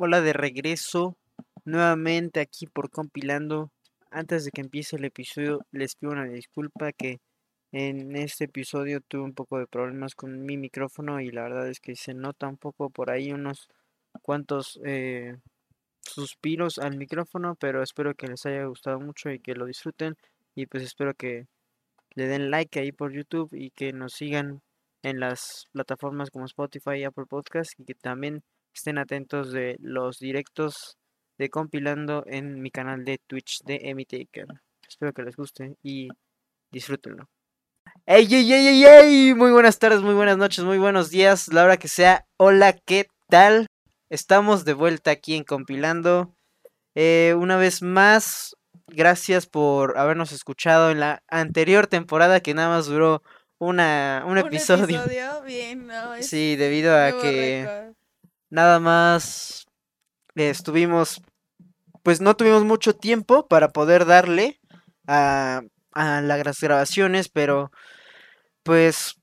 [0.00, 1.16] Hola de regreso
[1.64, 3.72] nuevamente aquí por compilando.
[4.12, 7.18] Antes de que empiece el episodio les pido una disculpa que
[7.72, 11.80] en este episodio tuve un poco de problemas con mi micrófono y la verdad es
[11.80, 13.68] que se nota un poco por ahí unos
[14.22, 15.36] cuantos eh,
[16.00, 20.14] suspiros al micrófono, pero espero que les haya gustado mucho y que lo disfruten
[20.54, 21.48] y pues espero que
[22.14, 24.62] le den like ahí por YouTube y que nos sigan
[25.02, 28.44] en las plataformas como Spotify y Apple Podcast y que también
[28.74, 30.98] estén atentos de los directos
[31.38, 34.46] de compilando en mi canal de Twitch de Emitaker.
[34.86, 36.08] Espero que les guste y
[36.70, 37.28] disfrútenlo.
[38.06, 39.34] ¡Ey, ey, ey, ey, ey!
[39.34, 42.26] Muy buenas tardes, muy buenas noches, muy buenos días, la hora que sea.
[42.36, 43.66] Hola, ¿qué tal?
[44.10, 46.34] Estamos de vuelta aquí en compilando.
[46.94, 52.86] Eh, una vez más, gracias por habernos escuchado en la anterior temporada que nada más
[52.86, 53.22] duró
[53.58, 55.02] una, un, episodio.
[55.44, 57.92] Bien, no, sí, debido a que
[58.50, 59.66] nada más
[60.34, 61.22] estuvimos,
[62.02, 64.60] pues no tuvimos mucho tiempo para poder darle
[65.06, 67.70] a, a las grabaciones, pero
[68.62, 69.18] pues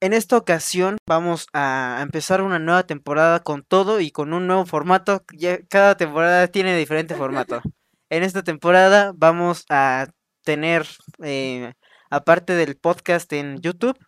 [0.00, 4.66] en esta ocasión vamos a empezar una nueva temporada con todo y con un nuevo
[4.66, 5.24] formato.
[5.68, 7.60] cada temporada tiene diferente formato.
[8.10, 10.08] en esta temporada vamos a
[10.44, 10.86] tener,
[11.22, 11.72] eh,
[12.10, 13.98] aparte del podcast en YouTube,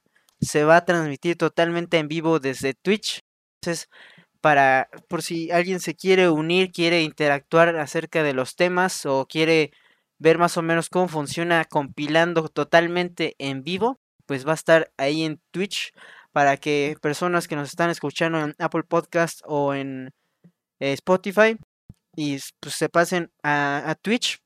[0.41, 3.21] se va a transmitir totalmente en vivo desde Twitch.
[3.61, 3.89] Entonces,
[4.41, 9.73] para por si alguien se quiere unir, quiere interactuar acerca de los temas o quiere
[10.19, 15.23] ver más o menos cómo funciona compilando totalmente en vivo, pues va a estar ahí
[15.23, 15.93] en Twitch
[16.33, 20.13] para que personas que nos están escuchando en Apple Podcast o en
[20.81, 21.57] eh, Spotify
[22.17, 24.41] y pues se pasen a, a Twitch.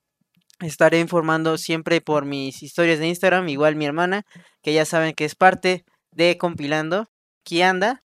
[0.59, 4.23] Estaré informando siempre por mis historias de Instagram, igual mi hermana,
[4.61, 7.07] que ya saben que es parte de compilando.
[7.41, 8.02] Aquí anda,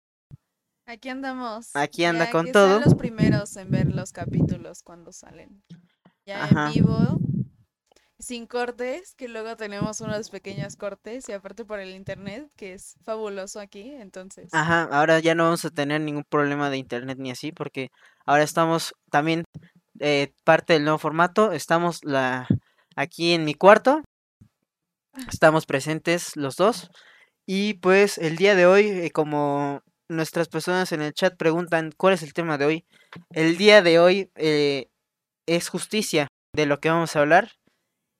[0.87, 1.75] Aquí andamos.
[1.75, 2.75] Aquí anda con que todo.
[2.75, 5.63] Son los primeros en ver los capítulos cuando salen.
[6.25, 7.19] Ya en vivo,
[8.21, 12.97] sin cortes, que luego tenemos unos pequeños cortes y aparte por el internet, que es
[13.05, 14.49] fabuloso aquí, entonces.
[14.53, 17.91] Ajá, ahora ya no vamos a tener ningún problema de internet ni así, porque
[18.25, 19.45] ahora estamos también
[19.99, 21.53] eh, parte del nuevo formato.
[21.53, 22.47] Estamos la
[22.95, 24.03] aquí en mi cuarto.
[25.33, 26.91] Estamos presentes los dos.
[27.45, 32.15] Y pues el día de hoy, eh, como nuestras personas en el chat preguntan cuál
[32.15, 32.85] es el tema de hoy.
[33.31, 34.87] El día de hoy eh,
[35.47, 37.53] es justicia de lo que vamos a hablar.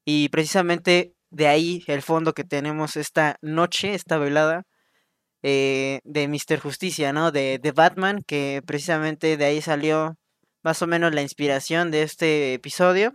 [0.05, 4.63] Y precisamente de ahí el fondo que tenemos esta noche, esta velada
[5.43, 6.61] eh, de Mr.
[6.61, 7.33] Justicia, ¿no?
[7.33, 10.17] De, de Batman, que precisamente de ahí salió
[10.63, 13.15] más o menos la inspiración de este episodio.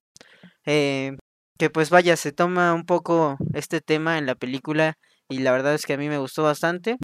[0.65, 1.17] Eh,
[1.57, 4.97] que pues vaya, se toma un poco este tema en la película
[5.29, 6.97] y la verdad es que a mí me gustó bastante.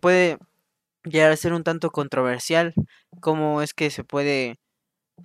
[0.00, 0.38] puede
[1.04, 2.74] llegar a ser un tanto controversial
[3.20, 4.56] cómo es que se puede,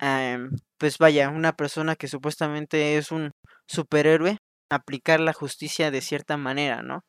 [0.00, 3.32] em, pues vaya, una persona que supuestamente es un
[3.68, 4.38] superhéroe,
[4.70, 7.02] aplicar la justicia de cierta manera, ¿no?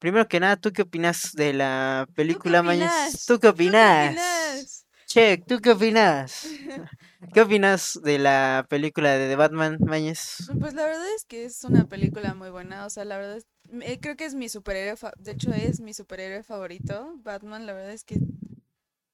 [0.00, 3.24] Primero que nada, ¿tú qué opinas de la película Mañez?
[3.26, 4.83] ¿Tú qué opinas?
[5.14, 6.48] Che, ¿tú qué opinas?
[7.32, 10.38] ¿Qué opinas de la película de The Batman, Mañez?
[10.58, 13.46] Pues la verdad es que es una película muy buena, o sea, la verdad es
[13.82, 17.92] eh, creo que es mi superhéroe, de hecho es mi superhéroe favorito, Batman, la verdad
[17.92, 18.18] es que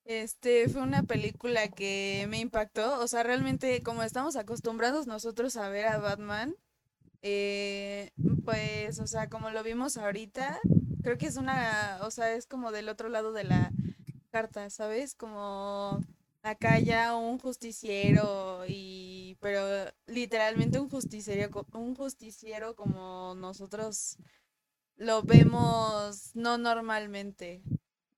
[0.06, 5.68] este fue una película que me impactó, o sea, realmente como estamos acostumbrados nosotros a
[5.68, 6.56] ver a Batman,
[7.20, 8.08] eh,
[8.46, 10.60] pues, o sea, como lo vimos ahorita,
[11.02, 13.70] creo que es una, o sea, es como del otro lado de la
[14.30, 15.14] carta, ¿sabes?
[15.14, 16.00] Como
[16.42, 24.16] acá ya un justiciero y pero literalmente un justiciero un justiciero como nosotros
[24.96, 27.62] lo vemos no normalmente,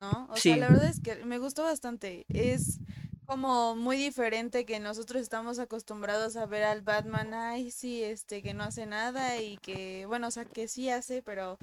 [0.01, 0.29] ¿no?
[0.31, 2.27] O sea, la verdad es que me gustó bastante.
[2.29, 2.81] Es
[3.25, 8.53] como muy diferente que nosotros estamos acostumbrados a ver al Batman, ay, sí, este, que
[8.53, 11.57] no hace nada y que, bueno, o sea, que sí hace, pero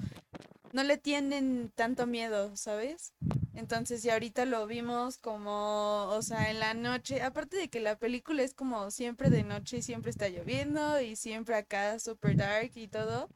[0.72, 3.12] no le tienen tanto miedo, ¿sabes?
[3.54, 7.98] Entonces, y ahorita lo vimos como, o sea, en la noche, aparte de que la
[7.98, 12.72] película es como siempre de noche y siempre está lloviendo y siempre acá super dark
[12.74, 13.28] y todo,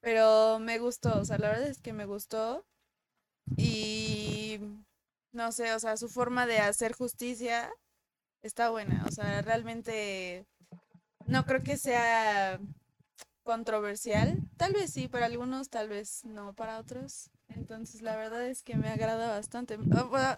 [0.00, 2.64] pero me gustó, o sea, la verdad es que me gustó.
[3.56, 4.60] Y
[5.32, 7.70] no sé, o sea, su forma de hacer justicia
[8.42, 9.04] está buena.
[9.08, 10.46] O sea, realmente
[11.26, 12.60] no creo que sea
[13.42, 14.40] controversial.
[14.56, 17.30] Tal vez sí, para algunos, tal vez no para otros.
[17.48, 19.78] Entonces, la verdad es que me agrada bastante.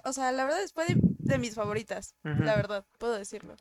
[0.04, 3.56] O, sea, la verdad es de, de mis favoritas, la verdad, puedo decirlo.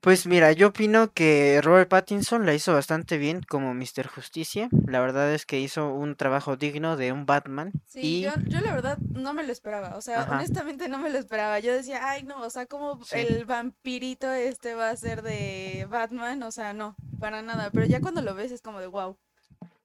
[0.00, 4.06] Pues mira, yo opino que Robert Pattinson la hizo bastante bien como Mr.
[4.06, 4.68] Justicia.
[4.86, 7.72] La verdad es que hizo un trabajo digno de un Batman.
[7.86, 10.98] Sí, Y, yo, yo la verdad no me lo esperaba, o sea, ajá, honestamente no
[10.98, 11.58] me lo esperaba.
[11.58, 15.86] Yo decía, ay no, o sea, como sí, el vampirito este va a ser de
[15.90, 17.70] Batman, o sea, no, para nada.
[17.72, 19.16] Pero ya cuando lo ves es como de wow,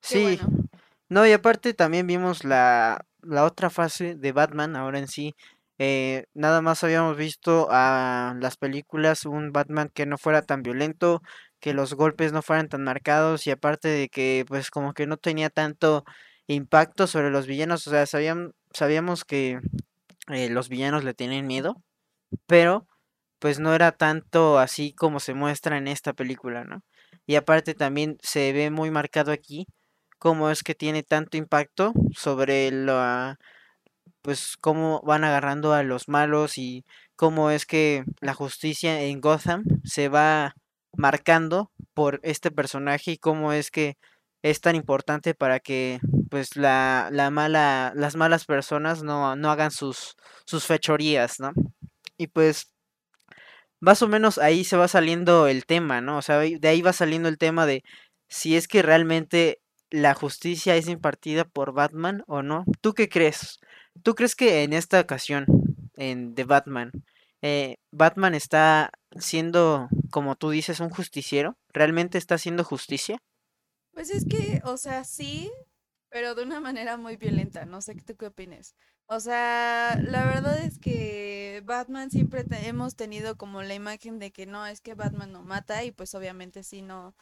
[0.01, 0.21] sí.
[0.21, 0.49] bueno.
[1.07, 5.35] No, y aparte también vimos la, la otra fase de Batman, ahora en sí.
[5.79, 11.21] Eh, nada más habíamos visto a las películas un Batman que no fuera tan violento,
[11.61, 15.17] que los golpes no fueran tan marcados y aparte de que pues como que no
[15.17, 16.03] tenía tanto
[16.47, 19.59] impacto sobre los villanos, o sea, sabían, sabíamos que
[20.29, 21.75] eh, los villanos le tienen miedo,
[22.47, 22.87] pero
[23.39, 26.83] pues no era tanto así como se muestra en esta película, ¿no?
[27.27, 29.67] Y aparte también se ve muy marcado aquí
[30.19, 33.37] cómo es que tiene tanto impacto sobre la,
[34.21, 36.85] pues cómo van agarrando a los malos y
[37.15, 40.55] cómo es que la justicia en Gotham se va
[40.95, 43.97] marcando por este personaje y cómo es que
[44.41, 45.99] es tan importante para que
[46.29, 51.51] pues la, la mala, las malas personas no, no hagan sus, sus fechorías, ¿no?
[52.17, 52.73] Y pues
[53.79, 56.17] más o menos ahí se va saliendo el tema, ¿no?
[56.17, 57.83] O sea, de ahí va saliendo el tema de
[58.27, 62.65] si es que realmente la justicia es impartida por Batman o no.
[62.81, 63.59] ¿Tú qué crees?
[64.03, 65.45] ¿Tú crees que en esta ocasión,
[65.95, 66.91] en The Batman,
[67.41, 71.57] eh, Batman está siendo, como tú dices, un justiciero?
[71.73, 73.17] ¿Realmente está haciendo justicia?
[73.93, 75.51] Pues es que, o sea, sí,
[76.09, 78.75] pero de una manera muy violenta, no sé tú qué opines.
[79.07, 84.45] O sea, la verdad es que Batman siempre hemos tenido como la imagen de que
[84.45, 87.15] no, es que Batman no mata y pues obviamente sí no,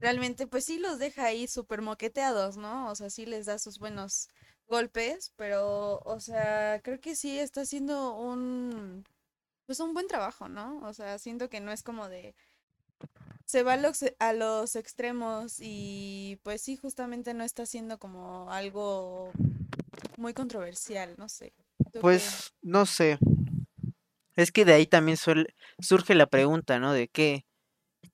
[0.00, 2.90] realmente pues sí los deja ahí súper moqueteados, ¿no?
[2.90, 4.28] O sea, sí les da sus buenos
[4.72, 9.04] golpes, pero, o sea, creo que sí está haciendo un,
[9.66, 10.80] pues un buen trabajo, ¿no?
[10.88, 12.34] O sea, siento que no es como de
[13.44, 19.30] se va a los, extremos y pues sí, justamente no está siendo como algo
[20.16, 21.52] muy controversial, no sé.
[22.00, 23.18] Pues no sé.
[24.36, 26.94] Es que de ahí también suele- surge la pregunta, ¿no?
[26.94, 27.44] De qué,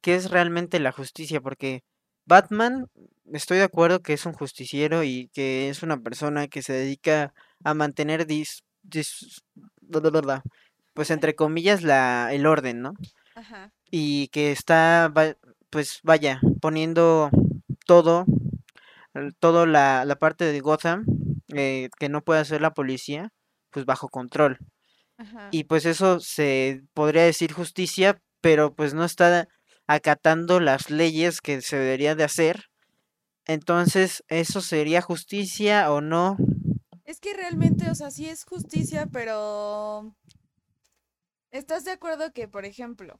[0.00, 1.84] qué es realmente la justicia, porque
[2.28, 2.88] Batman,
[3.32, 7.32] estoy de acuerdo que es un justiciero y que es una persona que se dedica
[7.64, 8.62] a mantener dis,
[10.92, 12.92] pues entre comillas la, el orden, ¿no?
[13.34, 15.12] Ajá, Y que está,
[15.70, 17.30] pues vaya, poniendo
[17.86, 18.26] todo,
[19.38, 21.06] todo la, la parte de Gotham
[21.54, 23.32] eh, que no puede hacer la policía,
[23.70, 24.58] pues bajo control.
[25.16, 25.48] ajá.
[25.50, 29.48] Y pues eso se podría decir justicia, pero pues no está
[29.88, 32.66] acatando las leyes que se debería de hacer.
[33.46, 36.36] Entonces, ¿eso sería justicia o no?
[37.04, 40.14] Es que realmente, o sea, sí es justicia, pero
[41.50, 43.18] ¿estás de acuerdo que, por ejemplo,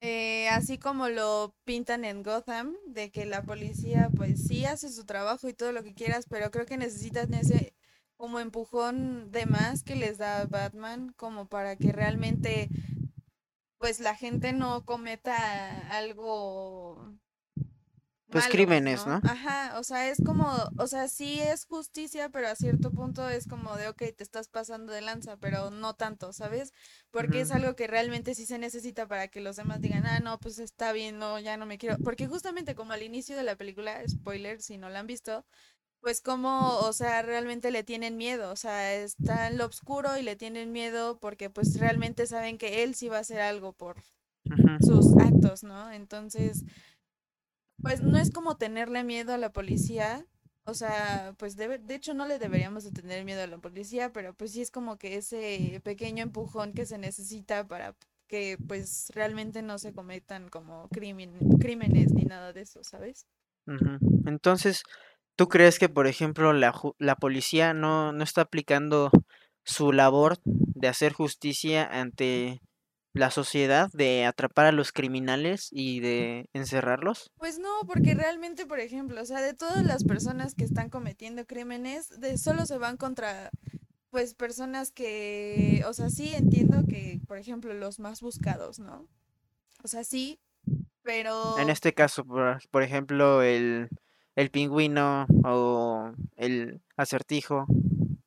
[0.00, 5.04] eh, así como lo pintan en Gotham, de que la policía pues sí hace su
[5.04, 7.74] trabajo y todo lo que quieras, pero creo que necesitan ese
[8.16, 12.70] como empujón de más que les da Batman como para que realmente
[13.84, 17.18] pues la gente no cometa algo
[18.30, 19.20] Pues malo, crímenes, ¿no?
[19.20, 19.20] ¿no?
[19.22, 23.46] Ajá, o sea, es como, o sea, sí es justicia, pero a cierto punto es
[23.46, 26.72] como de, ok, te estás pasando de lanza, pero no tanto, ¿sabes?
[27.10, 30.40] Porque es algo que realmente sí se necesita para que los demás digan, ah, no,
[30.40, 31.98] pues está bien, no, ya no me quiero.
[32.02, 35.44] Porque justamente como al inicio de la película, spoiler, si no la han visto,
[36.04, 40.22] pues como, o sea, realmente le tienen miedo, o sea, está en lo oscuro y
[40.22, 43.96] le tienen miedo porque pues realmente saben que él sí va a hacer algo por
[44.80, 45.90] sus actos, ¿no?
[45.90, 46.64] Entonces...
[47.82, 50.24] Pues no es como tenerle miedo a la policía,
[50.64, 54.10] o sea, pues debe, de hecho no le deberíamos de tener miedo a la policía,
[54.10, 57.94] pero pues sí es como que ese pequeño empujón que se necesita para
[58.26, 63.26] que pues realmente no se cometan como crimen, crímenes ni nada de eso, ¿sabes?
[64.24, 64.82] Entonces,
[65.36, 69.10] ¿tú crees que, por ejemplo, la, la policía no, no está aplicando
[69.64, 72.60] su labor de hacer justicia ante
[73.14, 77.30] la sociedad, de atrapar a los criminales y de encerrarlos?
[77.38, 81.46] Pues no, porque realmente, por ejemplo, o sea, de todas las personas que están cometiendo
[81.46, 83.50] crímenes, de solo se van contra
[84.10, 89.08] pues personas que, o sea, sí entiendo que, por ejemplo, los más buscados, ¿no?
[89.82, 93.88] O sea, sí, En pero, este caso, por, por ejemplo, el,
[94.36, 97.66] el pingüino o el acertijo.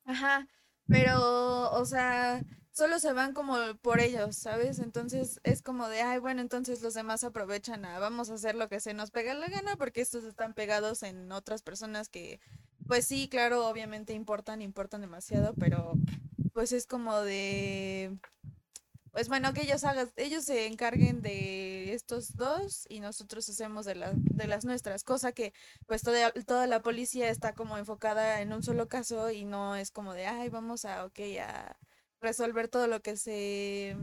[0.05, 0.47] ajá,
[0.87, 4.79] pero, o sea, solo se van como por ellos, ¿sabes?
[4.79, 8.69] Entonces es como de, ay, bueno, entonces los demás aprovechan a, vamos a hacer lo
[8.69, 12.39] que se nos pega la gana, porque estos están pegados en otras personas que,
[12.87, 15.93] pues sí, claro, obviamente importan, importan demasiado, pero
[16.53, 18.17] pues es como de,
[19.17, 23.95] pues bueno, que ellos hagan, ellos se encarguen de estos dos y nosotros hacemos de,
[23.95, 25.53] la, de las nuestras, cosa que
[25.87, 29.89] pues toda, toda la policía está como enfocada en un solo caso y no es
[29.89, 31.77] como de, ay, vamos a, ok, a
[32.21, 33.97] resolver todo lo que se,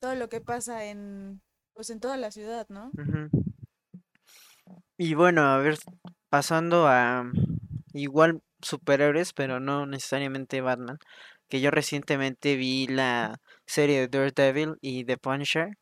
[0.00, 1.40] todo lo que pasa en,
[1.72, 2.90] pues en toda la ciudad, ¿no?
[4.98, 5.78] Y bueno, a ver,
[6.28, 7.24] pasando a
[7.94, 10.98] igual superhéroes, pero no necesariamente Batman,
[11.48, 15.76] que yo recientemente vi la serie de Daredevil y The Punisher,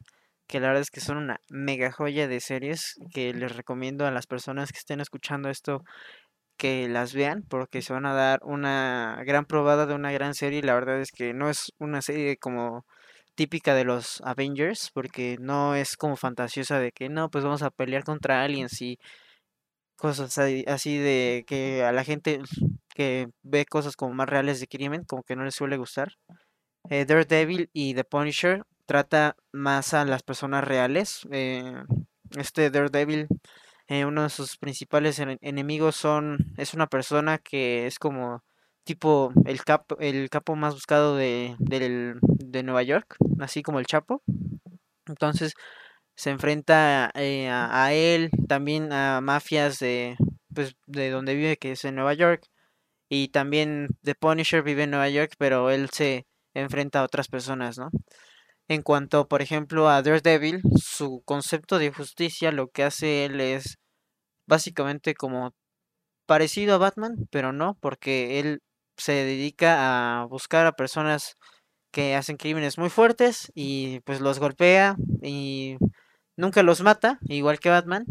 [0.46, 4.10] que la verdad es que son una mega joya de series que les recomiendo a
[4.10, 5.82] las personas que estén escuchando esto
[6.56, 10.62] que las vean porque se van a dar una gran probada de una gran serie.
[10.62, 12.86] La verdad es que no es una serie como
[13.34, 17.70] típica de los Avengers porque no es como fantasiosa de que no, pues vamos a
[17.70, 18.98] pelear contra aliens y
[19.96, 22.40] cosas así de que a la gente
[22.96, 26.14] que ve cosas como más reales de crimen como que no les suele gustar.
[26.88, 31.28] Eh, Daredevil y The Punisher trata más a las personas reales.
[31.30, 31.74] Eh,
[32.38, 33.28] este Daredevil,
[33.88, 38.42] eh, uno de sus principales enemigos son es una persona que es como
[38.84, 44.22] tipo el capo, el capo más buscado de, de Nueva York, así como el Chapo.
[45.06, 45.52] Entonces
[46.14, 50.16] se enfrenta a, a, él, también a mafias de,
[50.54, 52.48] pues, de donde vive, que es en Nueva York.
[53.08, 57.78] Y también The Punisher vive en Nueva York, pero él se enfrenta a otras personas,
[57.78, 57.90] ¿no?
[58.68, 63.78] En cuanto, por ejemplo, a Daredevil, su concepto de justicia, lo que hace él es
[64.46, 65.54] básicamente como
[66.26, 68.60] parecido a Batman, pero no, porque él
[68.96, 71.36] se dedica a buscar a personas
[71.92, 75.78] que hacen crímenes muy fuertes y pues los golpea y
[76.36, 78.06] nunca los mata, igual que Batman,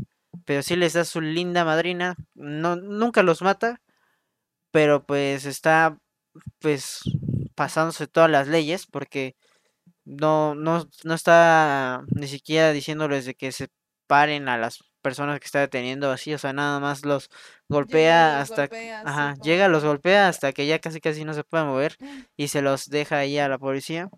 [0.46, 3.82] pero sí les da su linda madrina, no nunca los mata,
[4.75, 5.98] pero pues está
[6.60, 7.00] pues
[7.55, 9.38] pasándose todas las leyes porque
[10.03, 13.70] no, no, no está ni siquiera diciéndoles de que se
[14.05, 17.29] paren a las personas que está deteniendo así, o sea, nada más los
[17.70, 18.67] golpea hasta
[19.05, 21.96] ajá, llega, los golpea hasta que ya casi casi no se puede mover
[22.36, 24.10] y se los deja ahí a la policía.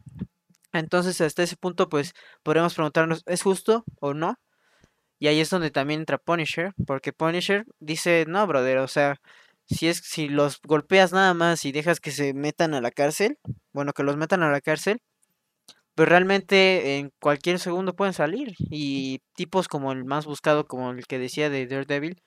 [0.73, 4.39] Entonces, hasta ese punto pues podemos preguntarnos, ¿es justo o no?
[5.19, 9.19] Y ahí es donde también entra Punisher, porque Punisher dice, "No, brother, o sea,
[9.69, 13.37] si es si los golpeas nada más y dejas que se metan a la cárcel,
[13.73, 15.01] bueno, que los metan a la cárcel,
[15.95, 18.55] pues realmente en cualquier segundo pueden salir.
[18.59, 22.21] Y tipos como el más buscado, como el que decía de Daredevil,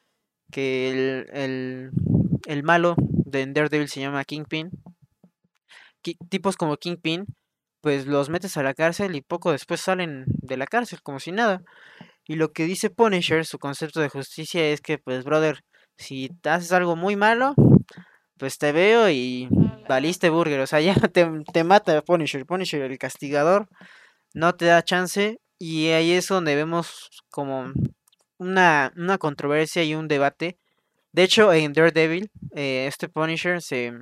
[0.53, 1.91] que el, el,
[2.47, 4.71] el malo de Daredevil se llama Kingpin.
[6.29, 7.27] tipos como Kingpin,
[7.81, 11.33] pues los metes a la cárcel y poco después salen de la cárcel, como si
[11.33, 11.63] nada.
[12.27, 15.63] Y lo que dice Punisher, su concepto de justicia es que, pues, brother,
[16.01, 17.55] si haces algo muy malo,
[18.39, 19.49] pues te veo y
[19.89, 20.61] valiste burger.
[20.61, 22.47] O sea, ya te, te mata Punisher.
[22.47, 23.69] Punisher, el castigador,
[24.35, 25.41] no te da chance.
[25.59, 27.73] Y ahí es donde vemos como
[28.39, 30.59] una, una controversia y un debate.
[31.13, 33.93] De hecho, en Daredevil, eh, este Punisher se,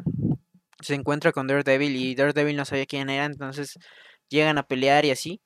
[0.81, 3.79] se encuentra con Daredevil y Daredevil no sabía quién era, entonces
[4.29, 5.41] llegan a pelear y así.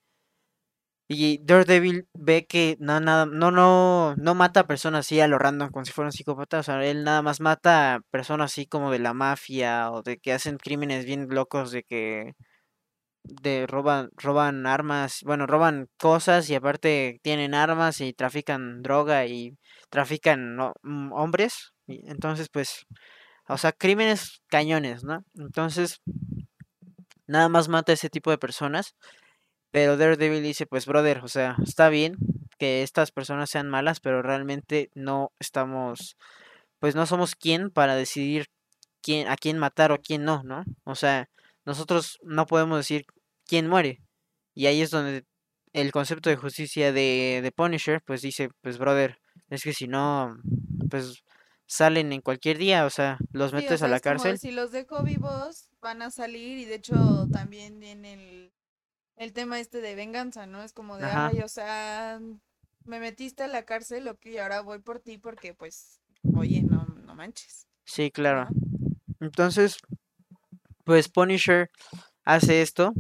[1.09, 5.39] Y Daredevil ve que no, nada, no, no, no mata a personas así a lo
[5.39, 6.61] random, como si fuera un psicópata.
[6.61, 10.19] O sea, él nada más mata a personas así como de la mafia o de
[10.19, 12.33] que hacen crímenes bien locos, de que
[13.25, 19.57] de roban, roban armas, bueno, roban cosas y aparte tienen armas y trafican droga y
[19.91, 21.73] trafican mm, hombres.
[21.87, 22.87] Y entonces, pues,
[23.49, 25.25] o sea, crímenes cañones, ¿no?
[25.37, 26.01] Entonces,
[27.27, 28.95] nada más mata a ese tipo de personas.
[29.73, 32.17] Pero Daredevil dice, pues brother, o sea, está bien
[32.59, 36.17] que estas personas sean malas, pero realmente no estamos,
[36.79, 38.47] pues no somos quien para decidir
[39.01, 40.63] quién, a quién matar o quién no, ¿no?
[40.85, 41.29] O sea,
[41.65, 43.07] nosotros no podemos decir
[43.47, 44.01] quién muere.
[44.55, 45.25] Y ahí es donde
[45.73, 50.37] el concepto de justicia de, de Punisher, pues dice, pues brother, es que si no,
[50.91, 51.25] pues
[51.67, 54.39] salen en cualquier día, o sea, los metes a la cárcel.
[54.39, 58.52] si los dejo vivos, van a salir y de hecho también en el
[59.23, 60.63] el tema este de venganza, ¿no?
[60.63, 62.21] Es como de, ay, o sea,
[62.85, 66.01] me metiste a la cárcel, ok, ahora voy por ti porque, pues,
[66.35, 67.69] oye, no, no manches.
[67.85, 68.49] Sí, claro.
[69.21, 69.77] Entonces,
[70.85, 71.71] pues Punisher
[72.25, 72.93] hace esto.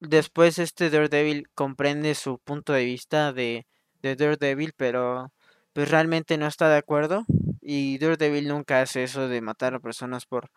[0.00, 3.66] Después este Daredevil comprende su punto de vista de,
[4.02, 5.32] de Daredevil, pero
[5.72, 7.24] pues realmente no está de acuerdo.
[7.60, 10.50] Y Daredevil nunca hace eso de matar a personas por,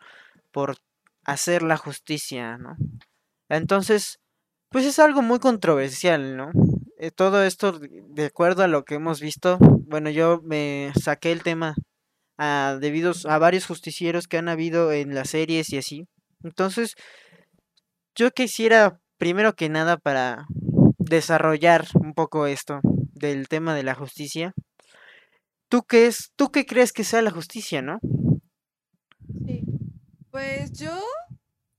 [0.50, 0.78] por
[1.24, 2.76] hacer la justicia, ¿no?
[3.48, 4.18] Entonces,
[4.70, 6.52] pues es algo muy controversial, ¿no?
[6.96, 11.42] Eh, todo esto, de acuerdo a lo que hemos visto, bueno, yo me saqué el
[11.42, 11.74] tema
[12.38, 16.06] a, debido a varios justicieros que han habido en las series y así.
[16.44, 16.94] Entonces,
[18.14, 20.46] yo quisiera primero que nada para
[20.98, 22.80] desarrollar un poco esto
[23.12, 24.54] del tema de la justicia.
[25.68, 27.98] ¿Tú qué es, tú qué crees que sea la justicia, no?
[29.46, 29.62] Sí.
[30.30, 30.92] Pues yo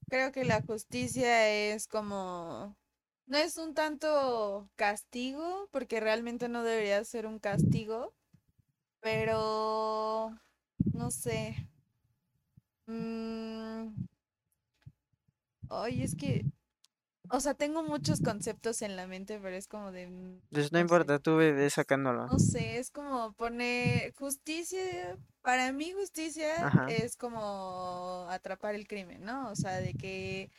[0.10, 2.76] creo que la justicia es como
[3.26, 8.16] no es un tanto castigo, porque realmente no debería ser un castigo,
[9.02, 10.32] pero
[10.94, 11.58] no sé.
[12.88, 13.96] Mm,
[15.70, 16.46] Ay, es que
[17.30, 20.80] O sea, tengo muchos conceptos en la mente, pero es como de, mm, Pues no
[20.80, 22.30] importa, tú ve sacándolo.
[22.30, 26.86] no sé, es como poner justicia, para mí justicia Ajá.
[26.86, 29.50] es como atrapar el crimen, ¿no?
[29.52, 30.52] O sea, de que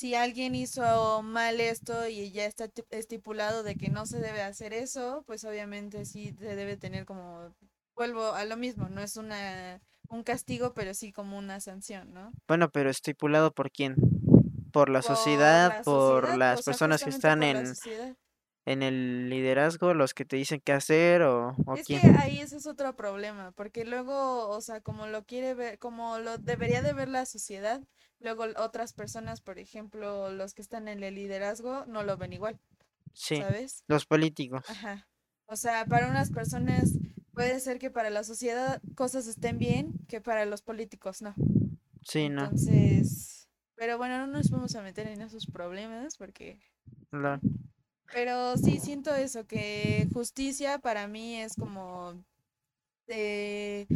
[0.00, 4.42] si alguien hizo mal esto y ya está ti- estipulado de que no se debe
[4.42, 7.54] hacer eso, pues obviamente sí se debe tener como,
[7.94, 12.32] vuelvo a lo mismo, no es una, un castigo, pero sí como una sanción, ¿no?
[12.48, 13.94] Bueno, pero estipulado por quién?
[14.72, 17.74] Por la Por sociedad, la por sociedad, las personas que están en,
[18.66, 22.02] en el liderazgo, los que te dicen qué hacer o, o Es que quién.
[22.16, 26.38] ahí ese es otro problema, porque luego, o sea, como lo quiere ver, como lo
[26.38, 27.80] debería de ver la sociedad,
[28.20, 32.58] luego otras personas, por ejemplo, los que están en el liderazgo, no lo ven igual,
[33.12, 33.84] Sí, ¿sabes?
[33.88, 34.64] los políticos.
[34.68, 35.08] Ajá.
[35.46, 36.92] O sea, para unas personas
[37.32, 41.34] puede ser que para la sociedad cosas estén bien, que para los políticos no.
[42.04, 42.44] Sí, no.
[42.44, 46.60] Entonces, pero bueno, no nos vamos a meter en esos problemas porque
[47.10, 47.40] lo-
[48.12, 52.22] Pero sí siento eso, que justicia para mí es como
[53.08, 53.86] eh,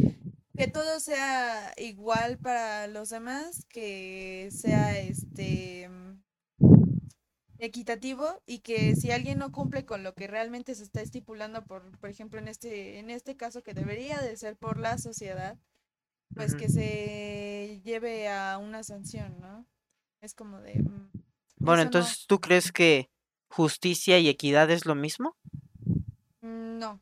[0.57, 6.21] que todo sea igual para los demás, que sea este mm,
[7.59, 11.99] equitativo y que si alguien no cumple con lo que realmente se está estipulando por,
[11.99, 15.57] por ejemplo, en este, en este caso que debería de ser por la sociedad,
[16.35, 19.67] pues que se lleve a una sanción, ¿no?
[20.21, 21.11] Es como de mm,
[21.59, 23.11] Bueno, eso no, entonces, ¿tú crees que
[23.49, 25.37] justicia y equidad es lo mismo?
[26.43, 27.01] mm, no.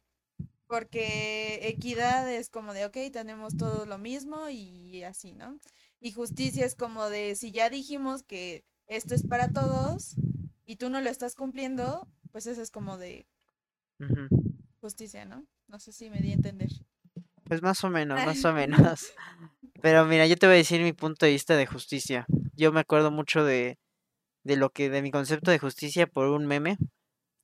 [0.72, 5.58] Porque equidad es como de, ok, tenemos todo lo mismo y así, ¿no?
[6.00, 10.14] Y justicia es como de, si ya dijimos que esto es para todos
[10.64, 13.26] y tú no lo estás cumpliendo, pues eso es como de
[14.80, 15.44] justicia, ¿no?
[15.68, 16.70] No sé si me di a entender.
[17.44, 19.12] Pues más o menos, más o menos.
[19.82, 22.24] Pero mira, yo te voy a decir mi punto de vista de justicia.
[22.56, 23.78] Yo me acuerdo mucho de,
[24.42, 26.78] de lo que, de mi concepto de justicia por un meme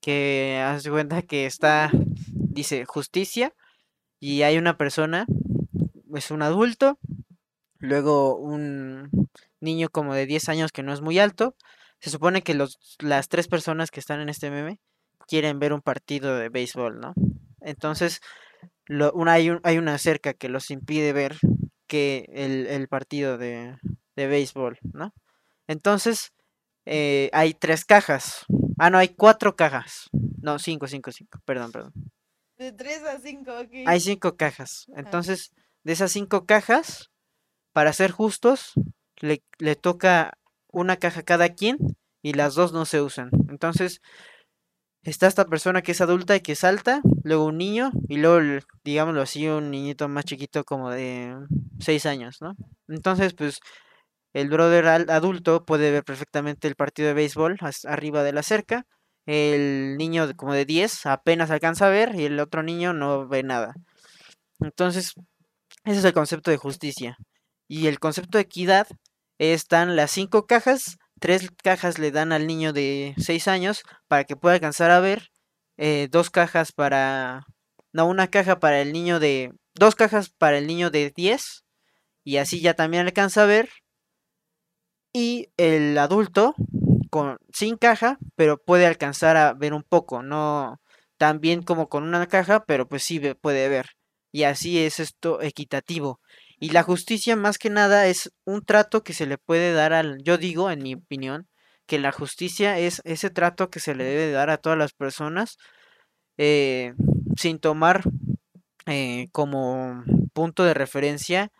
[0.08, 1.90] que hace cuenta que está,
[2.32, 3.54] dice justicia
[4.20, 5.26] y hay una persona,
[6.14, 6.98] es un adulto,
[7.78, 9.10] luego un
[9.60, 11.54] niño como de 10 años que no es muy alto.
[12.00, 14.80] Se supone que los, las tres personas que están en este meme
[15.28, 17.14] quieren ver un partido de béisbol, ¿no?
[17.60, 18.20] Entonces,
[19.14, 21.36] una, hay, un- hay una cerca que los impide ver
[21.86, 23.76] que el, partido de,
[24.16, 25.12] de béisbol, ¿no?
[25.68, 26.32] Entonces,
[26.86, 28.44] eh, hay tres cajas.
[28.78, 30.08] Ah, no, hay cuatro cajas.
[30.40, 31.40] No, cinco, cinco, cinco.
[31.44, 31.92] Perdón, perdón.
[32.56, 33.52] De 3 a 5,
[33.86, 34.02] Hay ok.
[34.02, 34.86] cinco cajas.
[34.92, 35.00] Ajá.
[35.00, 35.52] Entonces,
[35.84, 37.10] de esas cinco cajas,
[37.72, 38.72] para ser justos,
[39.20, 40.38] le, le toca
[40.72, 41.78] una caja a cada quien
[42.22, 43.30] y las dos no se usan.
[43.48, 44.00] Entonces,
[45.02, 49.22] está esta persona que es adulta y que salta, luego un niño y luego, digámoslo
[49.22, 51.36] así, un niñito más chiquito como de
[51.78, 52.54] seis años, ¿no?
[52.88, 53.60] Entonces, pues
[54.32, 58.86] el brother adulto puede ver perfectamente el partido de béisbol arriba de la cerca.
[59.26, 63.42] El niño como de 10 apenas alcanza a ver y el otro niño no ve
[63.42, 63.74] nada.
[64.60, 65.14] Entonces,
[65.84, 67.16] ese es el concepto de justicia.
[67.68, 68.86] Y el concepto de equidad
[69.38, 74.36] están las cinco cajas, tres cajas le dan al niño de 6 años para que
[74.36, 75.30] pueda alcanzar a ver,
[75.76, 77.44] eh, dos cajas para,
[77.92, 81.64] no, una caja para el niño de, dos cajas para el niño de 10
[82.24, 83.68] y así ya también alcanza a ver
[85.18, 86.54] y el adulto
[87.10, 90.80] con sin caja, pero puede alcanzar a ver un poco, no
[91.16, 93.96] tan bien como con una caja, pero pues sí puede ver.
[94.30, 96.20] Y así es esto equitativo.
[96.60, 100.22] Y la justicia más que nada es un trato que se le puede dar al,
[100.22, 101.48] yo digo, en mi opinión,
[101.86, 105.58] que la justicia es ese trato que se le debe dar a todas las personas
[106.36, 106.94] eh,
[107.36, 108.04] sin tomar
[108.86, 111.50] eh, como punto de referencia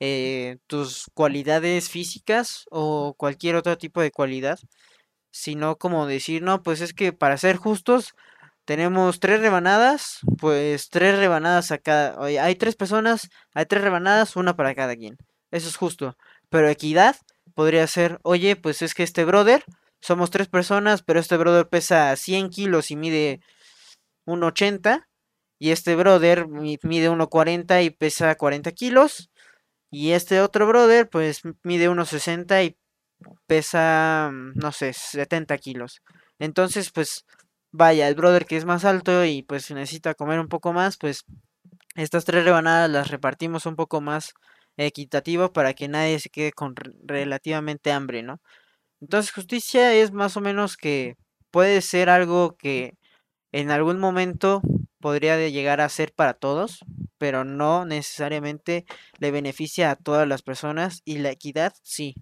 [0.00, 4.58] eh, tus cualidades físicas o cualquier otro tipo de cualidad,
[5.30, 8.14] sino como decir, no, pues es que para ser justos
[8.64, 14.56] tenemos tres rebanadas, pues tres rebanadas a cada, hay tres personas, hay tres rebanadas, una
[14.56, 15.16] para cada quien.
[15.50, 16.16] Eso es justo.
[16.50, 17.16] Pero equidad
[17.54, 19.64] podría ser, oye, pues es que este brother,
[20.00, 23.40] somos tres personas, pero este brother pesa 100 kilos y mide
[24.26, 25.08] 1,80
[25.58, 29.30] y este brother mi- mide 1,40 y pesa 40 kilos.
[29.98, 32.76] Y este otro brother, pues mide 1,60 y
[33.46, 36.02] pesa, mm, no sé, 70 kilos.
[36.38, 37.24] Entonces, pues,
[37.72, 41.24] vaya, el brother que es más alto y pues necesita comer un poco más, pues
[41.94, 44.34] estas tres rebanadas las repartimos un poco más
[44.76, 46.74] equitativo para que nadie se quede con
[47.06, 48.40] relativamente hambre, ¿no?
[49.00, 51.16] Entonces, justicia es más o menos que
[51.50, 52.96] puede ser algo que
[53.52, 54.62] en algún momento
[55.00, 56.80] podría llegar a ser para todos,
[57.18, 58.84] pero no necesariamente
[59.18, 62.14] le beneficia a todas las personas y la equidad sí.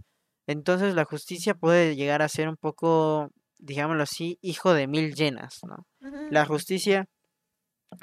[0.47, 5.61] Entonces la justicia puede llegar a ser un poco, digámoslo así, hijo de mil llenas,
[5.67, 5.87] ¿no?
[6.31, 7.07] La justicia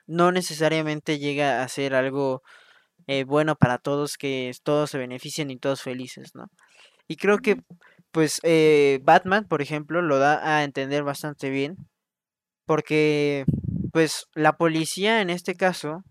[0.07, 2.41] no necesariamente llega a ser algo
[3.07, 6.47] eh, bueno para todos, que todos se beneficien y todos felices, ¿no?
[7.07, 7.61] Y creo que,
[8.11, 11.75] pues, eh, Batman, por ejemplo, lo da a entender bastante bien,
[12.65, 13.45] porque,
[13.91, 16.03] pues, la policía en este caso,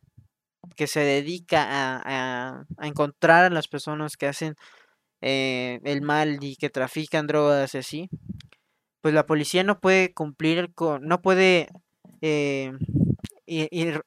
[0.77, 4.57] que se dedica a, a encontrar a las personas que hacen
[5.23, 8.11] eh, el mal y que trafican drogas y así,
[9.03, 11.69] pues la policía no puede cumplir con, no puede
[12.23, 12.73] eh,
[13.47, 14.03] ir,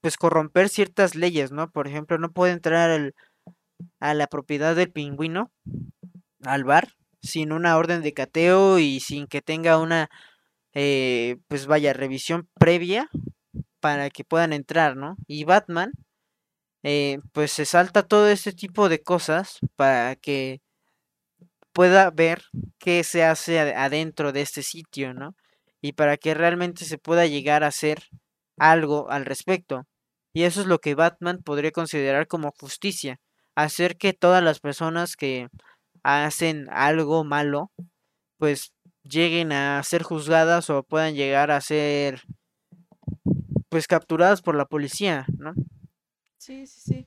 [0.00, 1.70] pues corromper ciertas leyes, ¿no?
[1.70, 3.12] Por ejemplo, no puede entrar
[4.00, 5.50] a la propiedad del pingüino,
[6.44, 6.88] al bar,
[7.20, 10.08] sin una orden de cateo y sin que tenga una,
[10.80, 13.10] eh, pues vaya, revisión previa
[13.80, 15.16] para que puedan entrar, ¿no?
[15.26, 15.90] Y Batman
[16.84, 20.60] eh, pues se salta todo este tipo de cosas para que
[21.72, 22.42] pueda ver
[22.78, 25.34] qué se hace adentro de este sitio, ¿no?
[25.80, 28.04] Y para que realmente se pueda llegar a hacer
[28.56, 29.84] algo al respecto.
[30.32, 33.18] Y eso es lo que Batman podría considerar como justicia,
[33.56, 35.48] hacer que todas las personas que
[36.04, 37.72] hacen algo malo,
[38.38, 38.72] pues
[39.08, 42.22] lleguen a ser juzgadas o puedan llegar a ser
[43.68, 45.54] pues capturadas por la policía, ¿no?
[46.38, 47.06] Sí, sí, sí.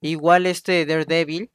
[0.00, 1.50] Igual este Daredevil,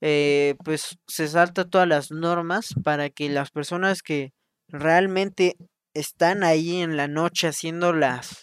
[0.00, 4.32] eh, pues se salta todas las normas para que las personas que
[4.68, 5.56] realmente
[5.94, 8.42] están ahí en la noche haciendo las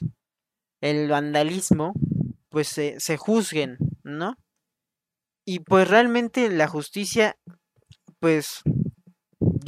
[0.81, 1.93] el vandalismo,
[2.49, 4.35] pues se, se juzguen, ¿no?
[5.45, 7.37] Y pues realmente la justicia,
[8.19, 8.61] pues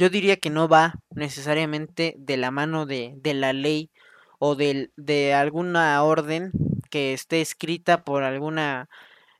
[0.00, 3.90] yo diría que no va necesariamente de la mano de, de la ley
[4.38, 6.52] o de, de alguna orden
[6.90, 8.88] que esté escrita por alguna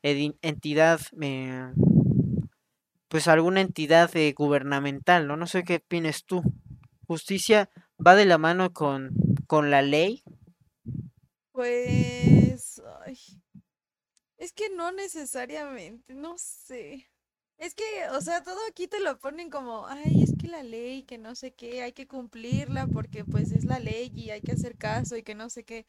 [0.03, 1.67] entidad, eh,
[3.09, 5.39] pues alguna entidad eh, gubernamental, ¿no?
[5.39, 6.43] No sé qué opinas tú.
[7.07, 7.71] ¿Justicia
[8.07, 9.15] va de la mano con,
[9.47, 10.23] con la ley?
[11.53, 12.83] Pues...
[14.37, 17.07] es que no necesariamente, no sé.
[17.61, 21.03] Es que, o sea, todo aquí te lo ponen como, ay, es que la ley,
[21.03, 24.53] que no sé qué, hay que cumplirla porque pues es la ley y hay que
[24.53, 25.85] hacer caso y que no sé qué.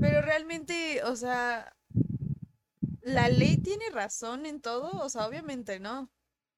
[0.00, 1.76] Pero realmente, o sea,
[3.02, 4.90] ¿la ley tiene razón en todo?
[4.92, 6.10] O sea, obviamente no.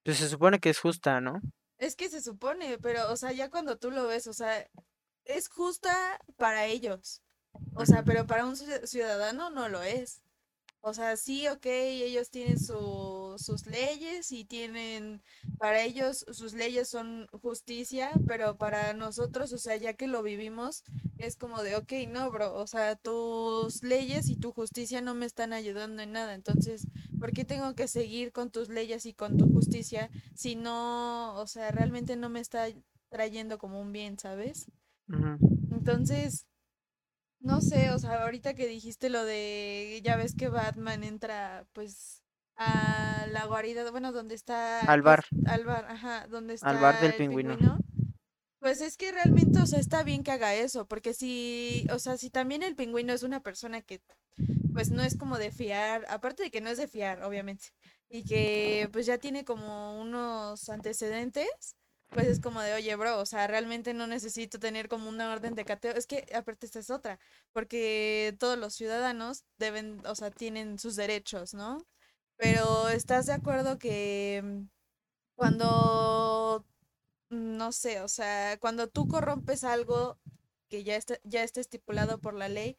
[0.05, 1.41] Pues se supone que es justa, ¿no?
[1.79, 4.65] Es que se supone, pero, o sea, ya cuando tú lo ves, o sea,
[5.25, 7.21] es justa para ellos.
[7.75, 10.23] O sea, pero para un ciudadano no lo es.
[10.83, 12.61] O sea, sí, ok, ellos tienen
[13.39, 15.23] sus leyes y tienen,
[15.59, 20.85] para ellos sus leyes son justicia, pero para nosotros, o sea, ya que lo vivimos,
[21.19, 25.27] es como de, ok, no, bro, o sea, tus leyes y tu justicia no me
[25.27, 26.87] están ayudando en nada, entonces,
[27.19, 31.47] ¿por qué tengo que seguir con tus leyes y con tu justicia si no, o
[31.47, 32.67] sea, realmente no me está
[33.09, 34.67] trayendo como un bien, ¿sabes?
[35.71, 36.47] Entonces,
[37.41, 42.22] no sé, o sea, ahorita que dijiste lo de, ya ves que Batman entra, pues,
[42.67, 44.81] a la guarida, bueno, donde está...
[44.81, 45.25] Al bar.
[45.47, 46.71] al bar, ajá, donde está...
[46.71, 47.57] Al bar del pingüino.
[48.59, 52.17] Pues es que realmente, o sea, está bien que haga eso, porque si, o sea,
[52.17, 54.01] si también el pingüino es una persona que,
[54.73, 57.65] pues, no es como de fiar, aparte de que no es de fiar, obviamente,
[58.09, 61.77] y que, pues, ya tiene como unos antecedentes,
[62.13, 65.55] pues es como de, oye, bro, o sea, realmente no necesito tener como una orden
[65.55, 65.95] de cateo.
[65.95, 67.19] Es que aparte esta es otra,
[67.53, 71.87] porque todos los ciudadanos deben, o sea, tienen sus derechos, ¿no?
[72.43, 74.69] Pero ¿estás de acuerdo que mm,
[75.37, 76.67] cuando,
[77.31, 80.19] no sé, o sea, cuando tú corrompes algo
[80.69, 82.77] que ya está, ya está estipulado por la ley,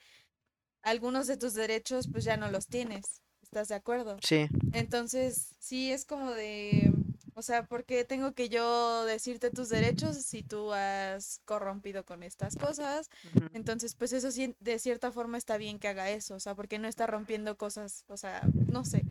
[0.82, 3.22] algunos de tus derechos pues ya no los tienes.
[3.42, 4.18] ¿Estás de acuerdo?
[4.22, 4.50] Sí.
[4.74, 6.92] Entonces, sí, es como de
[7.36, 12.22] o sea, ¿por qué tengo que yo decirte tus derechos si tú has corrompido con
[12.22, 13.10] estas cosas?
[13.54, 16.78] Entonces, pues eso sí, de cierta forma está bien que haga eso, o sea, porque
[16.80, 19.04] no está rompiendo cosas, o sea, no sé.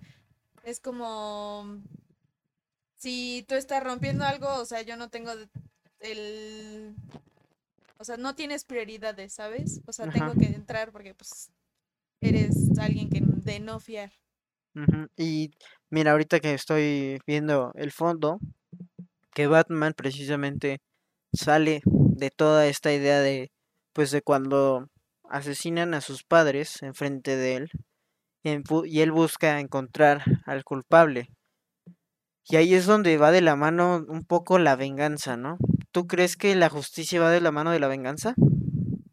[0.65, 1.83] Es como,
[2.95, 5.33] si tú estás rompiendo algo, o sea, yo no tengo
[5.99, 6.95] el...
[7.99, 9.81] O sea, no tienes prioridades, ¿sabes?
[9.87, 11.51] O sea, tengo que entrar porque pues
[12.21, 14.13] eres alguien que de no fiar.
[15.17, 15.53] Y
[15.91, 18.39] mira, ahorita que estoy viendo el fondo,
[19.35, 20.81] que Batman precisamente
[21.33, 23.51] sale de toda esta idea de,
[23.93, 24.89] pues de cuando
[25.29, 27.71] asesinan a sus padres enfrente de él
[28.45, 31.29] y él busca encontrar al culpable.
[32.45, 35.59] Y ahí es donde va de la mano un poco la venganza, ¿no?
[35.93, 38.35] ¿Tú crees que la justicia va de la mano de la venganza?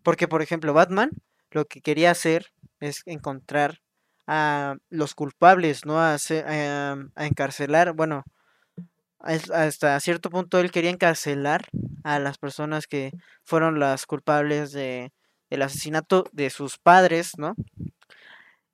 [0.03, 1.11] Porque, por ejemplo, Batman
[1.51, 2.47] lo que quería hacer
[2.79, 3.79] es encontrar
[4.27, 5.99] a los culpables, ¿no?
[5.99, 6.17] A,
[7.17, 8.23] encarcelar, bueno,
[9.19, 11.67] hasta cierto punto él quería encarcelar
[12.03, 13.11] a las personas que
[13.43, 15.11] fueron las culpables de
[15.49, 17.55] el asesinato de sus padres, ¿no?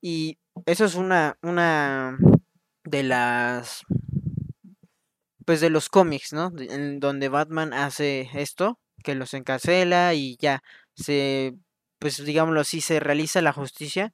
[0.01, 2.17] Y eso es una, una
[2.83, 3.83] de las,
[5.45, 6.51] pues de los cómics, ¿no?
[6.57, 10.63] En donde Batman hace esto, que los encarcela y ya
[10.95, 11.55] se,
[11.99, 14.13] pues digámoslo así, se realiza la justicia.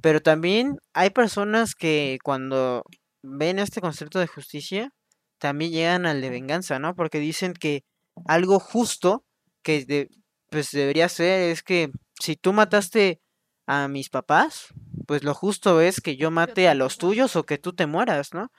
[0.00, 2.84] Pero también hay personas que cuando
[3.22, 4.92] ven este concepto de justicia,
[5.38, 6.94] también llegan al de venganza, ¿no?
[6.94, 7.84] Porque dicen que
[8.26, 9.24] algo justo
[9.62, 10.08] que de,
[10.50, 11.90] pues debería ser es que
[12.20, 13.20] si tú mataste
[13.66, 14.74] a mis papás,
[15.06, 18.34] pues lo justo es que yo mate a los tuyos o que tú te mueras,
[18.34, 18.50] ¿no?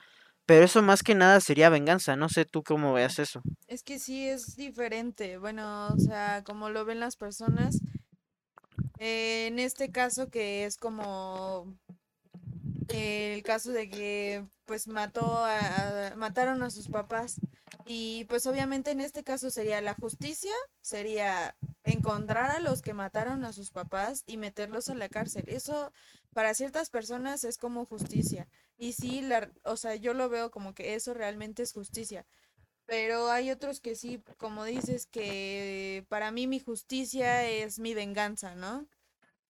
[0.46, 3.42] Pero eso más que nada sería venganza, no sé tú cómo veas eso.
[3.66, 7.80] Es que sí es diferente, bueno, o sea, como lo ven las personas,
[8.98, 11.76] eh, en este caso que es como
[12.88, 17.40] el caso de que pues mató a, mataron a sus papás
[17.86, 23.44] y pues obviamente en este caso sería la justicia sería encontrar a los que mataron
[23.44, 25.44] a sus papás y meterlos a la cárcel.
[25.46, 25.92] Eso
[26.34, 28.48] para ciertas personas es como justicia.
[28.76, 32.26] Y sí la o sea yo lo veo como que eso realmente es justicia.
[32.86, 38.54] Pero hay otros que sí como dices que para mí mi justicia es mi venganza
[38.56, 38.86] no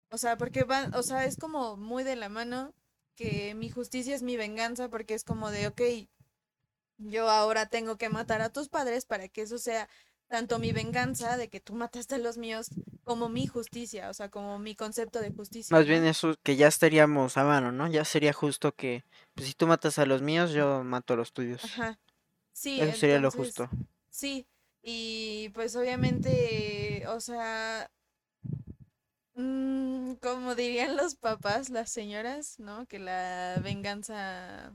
[0.09, 2.73] o sea porque van o sea es como muy de la mano
[3.15, 5.81] que mi justicia es mi venganza porque es como de, ok,
[6.97, 9.89] yo ahora tengo que matar a tus padres para que eso sea
[10.27, 12.69] tanto mi venganza de que tú mataste a los míos
[13.03, 15.75] como mi justicia, o sea, como mi concepto de justicia.
[15.75, 17.88] Más bien eso que ya estaríamos a mano, ¿no?
[17.88, 19.03] Ya sería justo que
[19.36, 21.63] pues, si tú matas a los míos, yo mato a los tuyos.
[21.63, 21.99] Ajá.
[22.53, 22.81] Sí.
[22.81, 23.69] Eso sería lo justo.
[24.10, 24.47] Sí,
[24.81, 27.91] y pues obviamente, o sea,
[29.36, 32.86] Mm, como dirían los papás, las señoras, ¿no?
[32.88, 34.73] Que la venganza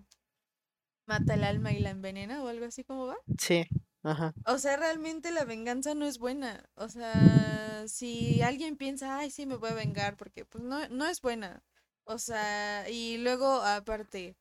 [1.10, 3.16] mata el alma y la envenena o algo así como va.
[3.36, 3.66] Sí,
[4.04, 4.32] ajá.
[4.46, 6.70] O sea, realmente la venganza no es buena.
[6.76, 11.06] O sea, si alguien piensa, ay, sí, me voy a vengar, porque pues no, no
[11.06, 11.64] es buena.
[12.04, 14.36] O sea, y luego aparte,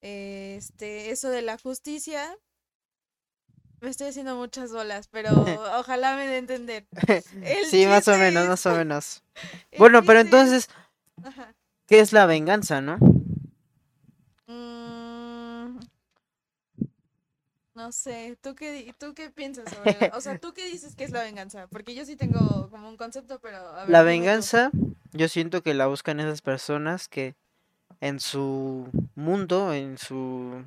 [0.00, 2.38] este, eso de la justicia,
[3.80, 5.30] me estoy haciendo muchas bolas, pero
[5.80, 6.86] ojalá me dé entender.
[7.70, 9.24] sí, más o menos, más o menos.
[9.78, 10.68] bueno, pero entonces,
[11.86, 12.98] ¿qué es la venganza, no?
[14.46, 14.97] Mm,
[17.78, 21.12] no sé, ¿tú qué, ¿tú qué piensas sobre O sea, ¿tú qué dices que es
[21.12, 21.68] la venganza?
[21.68, 23.86] Porque yo sí tengo como un concepto, pero...
[23.86, 24.72] la venganza,
[25.12, 27.36] yo siento que la buscan esas personas que
[28.00, 30.62] en su mundo, en su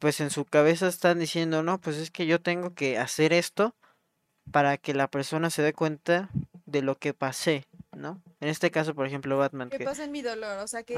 [0.00, 3.76] pues en su cabeza están diciendo, no, pues es que yo tengo que hacer esto
[4.50, 6.30] para que la persona se dé cuenta
[6.66, 7.64] de lo que pasé,
[7.96, 8.20] ¿no?
[8.40, 9.68] En este caso, por ejemplo, Batman.
[9.68, 10.96] Que, pasa en mi dolor, o sea, que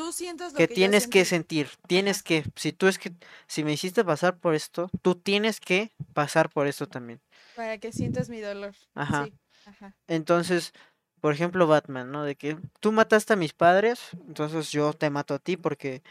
[0.00, 3.12] tú sientes lo que, que tienes que sentir, tienes que, si tú es que,
[3.46, 7.20] si me hiciste pasar por esto, tú tienes que pasar por esto también.
[7.54, 8.74] Para que sientas mi dolor.
[8.94, 9.28] Ajá.
[9.66, 9.94] Ajá.
[10.08, 10.72] Entonces,
[11.20, 12.24] por ejemplo, Batman, ¿no?
[12.24, 16.02] De que tú mataste a mis padres, entonces yo te mato a ti porque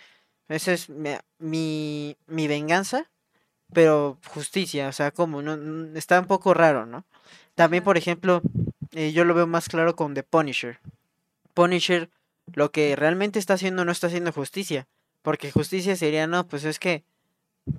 [0.50, 0.88] esa es
[1.40, 3.10] mi, mi, venganza,
[3.74, 7.06] pero justicia, o sea, como, no, está un poco raro, ¿no?
[7.56, 8.44] También, por ejemplo,
[8.92, 10.80] eh, yo lo veo más claro con The Punisher.
[11.56, 12.12] Punisher
[12.54, 14.88] lo que realmente está haciendo no está haciendo justicia,
[15.22, 17.04] porque justicia sería, no, pues es que,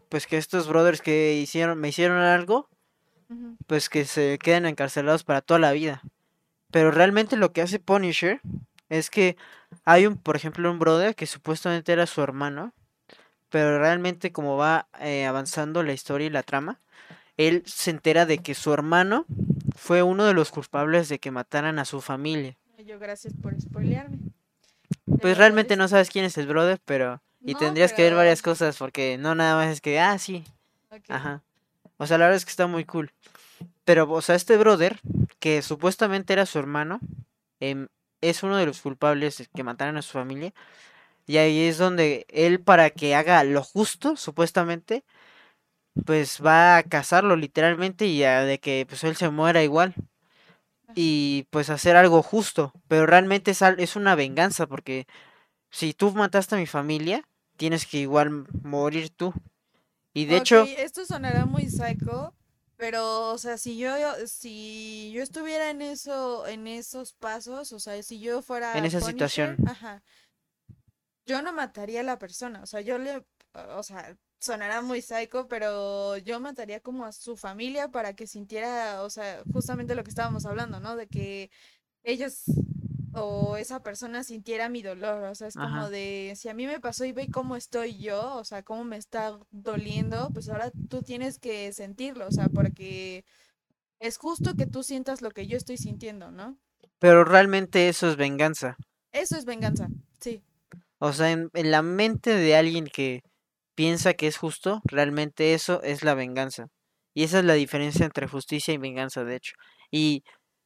[0.09, 2.69] pues que estos brothers que hicieron, me hicieron algo,
[3.67, 6.03] pues que se queden encarcelados para toda la vida.
[6.71, 8.41] Pero realmente lo que hace Punisher
[8.89, 9.37] es que
[9.85, 12.73] hay un, por ejemplo, un brother que supuestamente era su hermano,
[13.49, 16.81] pero realmente como va eh, avanzando la historia y la trama,
[17.37, 19.27] él se entera de que su hermano
[19.77, 22.57] fue uno de los culpables de que mataran a su familia.
[22.85, 24.19] Yo gracias por spoilearme.
[25.21, 27.23] Pues realmente no sabes quién es el brother, pero...
[27.43, 30.45] Y tendrías que ver varias cosas porque no nada más es que, ah, sí.
[31.09, 31.43] Ajá.
[31.97, 33.13] O sea, la verdad es que está muy cool.
[33.85, 35.01] Pero, o sea, este brother,
[35.39, 37.01] que supuestamente era su hermano,
[37.61, 37.87] eh,
[38.21, 40.53] es uno de los culpables que mataron a su familia.
[41.27, 45.05] Y ahí es donde él, para que haga lo justo, supuestamente,
[46.05, 49.95] pues va a cazarlo literalmente y a de que pues él se muera igual.
[50.95, 52.73] Y pues hacer algo justo.
[52.89, 55.07] Pero realmente es, es una venganza porque
[55.71, 57.27] si tú mataste a mi familia,
[57.57, 59.33] tienes que igual morir tú.
[60.13, 60.65] Y de hecho...
[60.65, 62.35] Esto sonará muy psycho,
[62.77, 63.93] pero, o sea, si yo,
[64.27, 68.77] si yo estuviera en eso, en esos pasos, o sea, si yo fuera...
[68.77, 69.57] En esa situación.
[69.69, 70.03] Ajá.
[71.27, 73.25] Yo no mataría a la persona, o sea, yo le,
[73.77, 79.03] o sea, sonará muy psycho, pero yo mataría como a su familia para que sintiera,
[79.03, 80.97] o sea, justamente lo que estábamos hablando, ¿no?
[80.97, 81.51] De que
[82.03, 82.45] ellos
[83.13, 86.81] o esa persona sintiera mi dolor, o sea, es como de, si a mí me
[86.81, 91.03] pasó y ve cómo estoy yo, o sea, cómo me está doliendo, pues ahora tú
[91.03, 93.25] tienes que sentirlo, o sea, porque
[93.99, 96.57] es justo que tú sientas lo que yo estoy sintiendo, ¿no?
[96.99, 98.77] Pero realmente eso es venganza.
[99.13, 99.89] Eso es venganza,
[100.21, 100.43] sí.
[100.99, 103.23] O sea, en, en la mente de alguien que
[103.75, 106.67] piensa que es justo, realmente eso es la venganza.
[107.15, 109.55] Y esa es la diferencia entre justicia y venganza, de hecho.
[109.91, 110.25] Y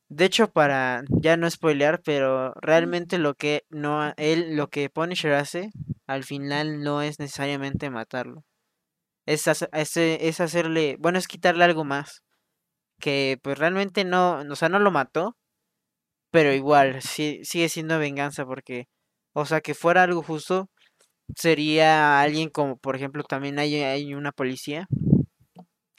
[0.08, 5.32] de hecho, para ya no spoilear, pero realmente lo que no él lo que Punisher
[5.34, 5.70] hace
[6.06, 8.44] al final no es necesariamente matarlo.
[9.26, 12.22] Es, es, hacerle, bueno, es quitarle algo más.
[13.00, 15.36] Que pues realmente no, o sea, no lo mató,
[16.30, 18.88] pero igual sí, sigue siendo venganza porque,
[19.34, 20.70] o sea, que fuera algo justo,
[21.36, 24.88] sería alguien como, por ejemplo, también hay, hay una policía.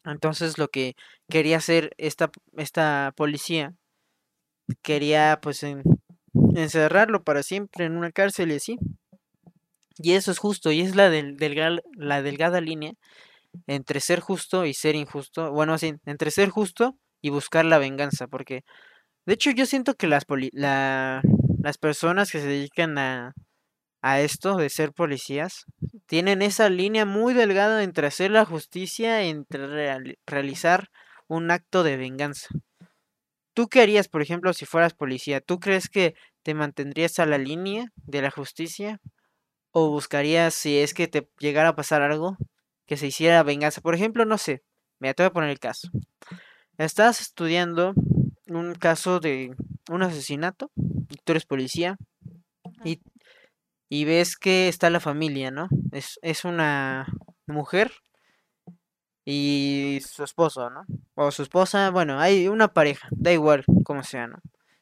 [0.04, 0.96] Entonces lo que
[1.30, 3.74] quería hacer esta, esta policía
[4.82, 5.66] quería pues
[6.56, 8.78] encerrarlo para siempre en una cárcel y así.
[9.98, 11.38] Y eso es justo, y es la, del,
[11.96, 12.94] la delgada línea
[13.68, 15.52] entre ser justo y ser injusto.
[15.52, 18.64] Bueno, así, entre ser justo y buscar la venganza, porque
[19.26, 21.22] de hecho yo siento que las, la,
[21.62, 23.34] las personas que se dedican a,
[24.06, 25.66] a esto de ser policías
[26.06, 30.92] tienen esa línea muy delgada entre hacer la justicia y entre realizar
[31.28, 32.50] un acto de venganza.
[33.56, 35.42] ¿Tú qué harías, por ejemplo, si fueras policía?
[35.42, 36.14] ¿Tú crees que
[36.44, 39.02] te mantendrías a la línea de la justicia?
[39.72, 42.38] ¿O buscarías, si es que te llegara a pasar algo,
[42.86, 43.82] que se hiciera venganza?
[43.82, 44.62] Por ejemplo, no sé,
[45.00, 45.90] me te voy a poner el caso.
[46.78, 47.96] Estás estudiando
[48.50, 49.56] un caso de
[49.90, 51.98] un asesinato, tú eres policía,
[52.84, 53.02] y,
[53.90, 55.68] y ves que está la familia, ¿no?
[55.92, 57.08] Es, es una
[57.48, 57.92] mujer
[59.26, 60.86] y su esposo, ¿no?
[61.16, 64.40] O su esposa, bueno, hay una pareja, da igual cómo sea, ¿no?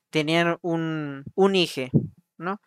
[0.09, 1.87] Tenían un, un hijo,
[2.37, 2.59] ¿no?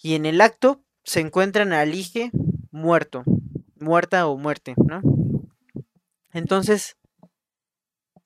[0.00, 2.30] Y en el acto se encuentran al hijo
[2.70, 3.24] muerto,
[3.76, 5.00] muerta o muerte, ¿no?
[6.32, 6.96] Entonces,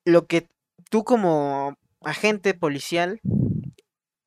[0.05, 0.49] lo que
[0.91, 3.21] tú como agente policial,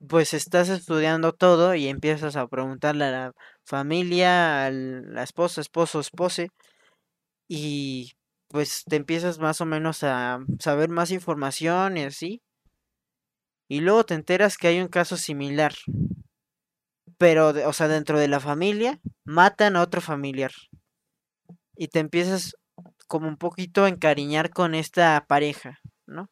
[0.08, 3.32] pues estás estudiando todo y empiezas a preguntarle a la
[3.66, 6.50] familia, a la esposa, esposo, espose,
[7.48, 8.14] y
[8.50, 12.42] pues te empiezas más o menos a saber más información y así.
[13.68, 15.74] Y luego te enteras que hay un caso similar.
[17.18, 20.52] Pero, o sea, dentro de la familia, matan a otro familiar.
[21.76, 22.56] Y te empiezas
[23.08, 26.30] como un poquito a encariñar con esta pareja, ¿no?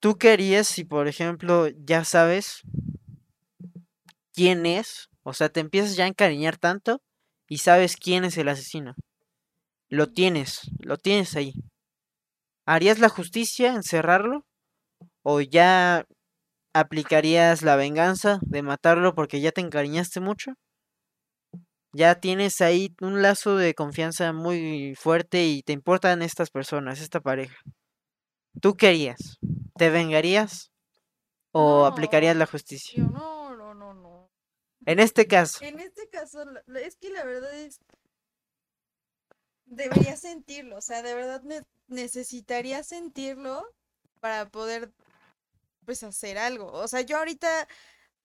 [0.00, 2.62] ¿Tú querías si, por ejemplo, ya sabes
[4.32, 5.08] quién es?
[5.24, 7.00] O sea, te empiezas ya a encariñar tanto
[7.48, 8.94] y sabes quién es el asesino
[9.90, 11.52] lo tienes, lo tienes ahí.
[12.64, 14.44] ¿Harías la justicia encerrarlo?
[15.22, 16.06] ¿O ya
[16.74, 20.52] aplicarías la venganza de matarlo porque ya te encariñaste mucho?
[21.92, 27.20] Ya tienes ahí un lazo de confianza muy fuerte y te importan estas personas, esta
[27.20, 27.56] pareja.
[28.60, 29.38] ¿Tú qué harías?
[29.78, 30.72] ¿Te vengarías?
[31.52, 33.02] ¿O aplicarías la justicia?
[33.02, 34.30] no, no, no, no.
[34.84, 35.64] En este caso.
[35.64, 36.44] En este caso,
[36.76, 37.80] es que la verdad es
[39.66, 41.42] debería sentirlo, o sea, de verdad
[41.88, 43.64] necesitaría sentirlo
[44.20, 44.92] para poder,
[45.84, 46.72] pues, hacer algo.
[46.72, 47.68] O sea, yo ahorita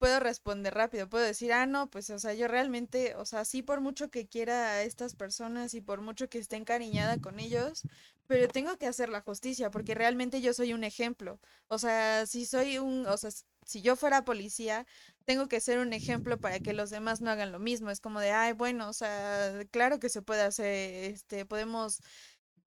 [0.02, 3.62] puedo responder rápido, puedo decir, ah, no, pues, o sea, yo realmente, o sea, sí
[3.62, 7.84] por mucho que quiera a estas personas y por mucho que esté encariñada con ellos,
[8.26, 11.40] pero tengo que hacer la justicia porque realmente yo soy un ejemplo.
[11.68, 13.30] O sea, si soy un, o sea,
[13.64, 14.88] si yo fuera policía,
[15.26, 17.92] tengo que ser un ejemplo para que los demás no hagan lo mismo.
[17.92, 22.02] Es como de, ay, bueno, o sea, claro que se puede hacer, este, podemos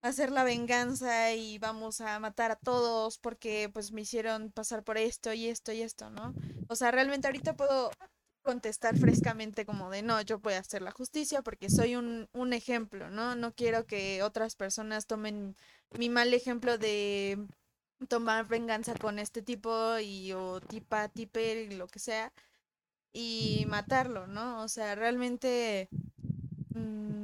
[0.05, 4.97] hacer la venganza y vamos a matar a todos porque pues me hicieron pasar por
[4.97, 6.33] esto y esto y esto, ¿no?
[6.67, 7.91] O sea, realmente ahorita puedo
[8.41, 12.53] contestar frescamente como de no, yo voy a hacer la justicia porque soy un, un
[12.53, 13.35] ejemplo, ¿no?
[13.35, 15.55] No quiero que otras personas tomen
[15.97, 17.39] mi mal ejemplo de
[18.07, 22.31] tomar venganza con este tipo y o tipa, tiper y lo que sea
[23.13, 24.61] y matarlo, ¿no?
[24.63, 25.89] O sea, realmente
[26.75, 27.14] mm,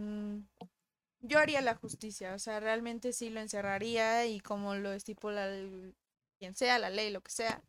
[1.22, 5.48] yo haría la justicia, o sea, realmente sí lo encerraría y como lo estipula
[6.40, 7.62] quien sea, la ley, lo que sea,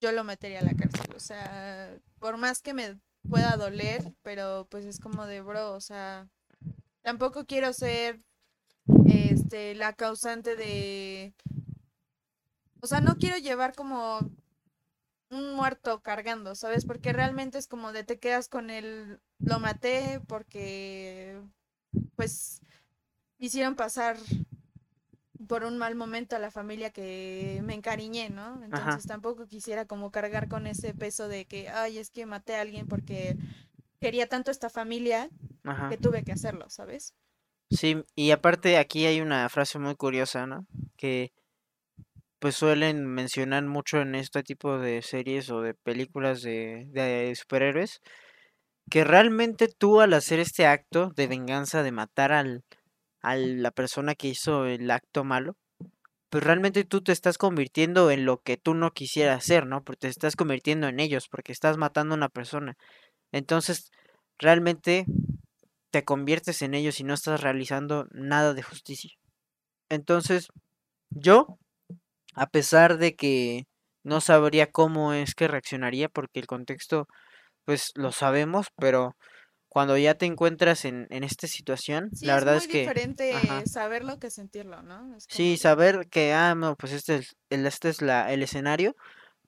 [0.00, 4.66] yo lo metería a la cárcel, o sea, por más que me pueda doler, pero
[4.70, 6.28] pues es como de, bro, o sea,
[7.02, 8.18] tampoco quiero ser
[9.06, 11.34] este la causante de
[12.80, 14.18] o sea, no quiero llevar como
[15.30, 16.84] un muerto cargando, ¿sabes?
[16.84, 21.40] Porque realmente es como de te quedas con el lo maté porque
[22.16, 22.61] pues
[23.42, 24.16] hicieron pasar
[25.48, 28.62] por un mal momento a la familia que me encariñé, ¿no?
[28.62, 32.60] Entonces tampoco quisiera como cargar con ese peso de que, ay, es que maté a
[32.60, 33.36] alguien porque
[34.00, 35.28] quería tanto esta familia
[35.90, 37.14] que tuve que hacerlo, ¿sabes?
[37.68, 40.66] Sí, y aparte aquí hay una frase muy curiosa, ¿no?
[40.96, 41.32] Que
[42.38, 48.00] pues suelen mencionar mucho en este tipo de series o de películas de, de superhéroes,
[48.88, 52.64] que realmente tú al hacer este acto de venganza, de matar al,
[53.22, 55.56] a la persona que hizo el acto malo,
[56.30, 59.84] pues realmente tú te estás convirtiendo en lo que tú no quisieras hacer, ¿no?
[59.84, 62.76] Porque te estás convirtiendo en ellos, porque estás matando a una persona.
[63.32, 63.90] Entonces,
[64.38, 65.06] realmente
[65.90, 69.12] te conviertes en ellos y no estás realizando nada de justicia.
[69.90, 70.48] Entonces,
[71.10, 71.58] yo,
[72.34, 73.66] a pesar de que
[74.04, 77.06] no sabría cómo es que reaccionaría, porque el contexto,
[77.64, 79.16] pues lo sabemos, pero
[79.72, 82.82] cuando ya te encuentras en, en esta situación, la verdad es, que...
[82.82, 83.32] Es diferente
[83.64, 85.16] saberlo que sentirlo, ¿no?
[85.28, 88.94] Sí, saber que, ah, no, pues este es, el, este es la, el escenario,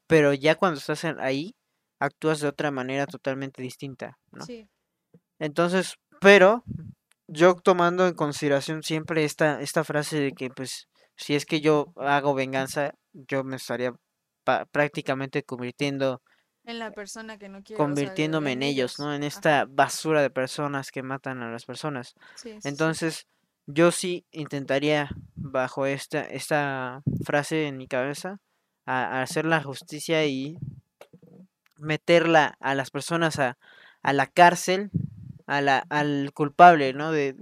[0.06, 1.54] pero ya cuando estás ahí,
[2.00, 4.46] actúas de otra manera totalmente distinta, ¿no?
[4.46, 4.66] Sí.
[5.38, 6.64] Entonces, pero
[7.28, 11.92] yo tomando en consideración siempre esta, esta frase de que, pues, si es que yo
[11.96, 13.92] hago venganza, yo me estaría
[14.72, 16.22] prácticamente convirtiendo
[16.64, 17.78] en la persona que no quiere.
[17.78, 19.14] Convirtiéndome en, ellos, ¿no?
[19.14, 22.14] En esta basura de personas que matan a las personas.
[22.64, 23.26] Entonces,
[23.66, 28.40] yo sí intentaría, bajo esta, esta frase en mi cabeza,
[28.86, 30.58] a, hacer la justicia y
[31.76, 33.58] meterla a las personas a,
[34.02, 34.90] a la cárcel,
[35.46, 37.12] a la, al culpable, ¿no?
[37.12, 37.36] De,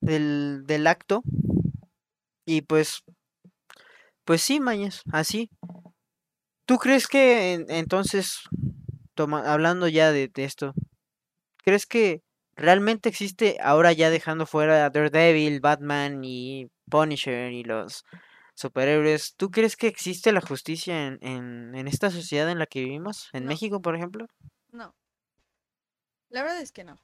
[0.00, 1.22] del, del acto.
[2.44, 3.04] Y pues,
[4.24, 5.50] pues sí, Mañez, así.
[6.64, 8.40] ¿Tú crees que entonces,
[9.16, 10.74] hablando ya de, esto,
[11.64, 12.22] crees que
[12.54, 18.04] realmente existe, ahora ya dejando fuera a Daredevil, Batman y Punisher y los
[18.54, 21.18] superhéroes, ¿tú crees que existe la justicia en,
[21.74, 23.28] en, esta sociedad en la que vivimos?
[23.32, 24.26] ¿En México, por ejemplo?
[24.70, 24.94] No.
[26.28, 26.96] La verdad es que no.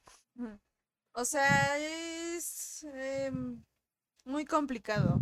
[1.12, 3.62] O sea, es em,
[4.24, 5.20] muy complicado.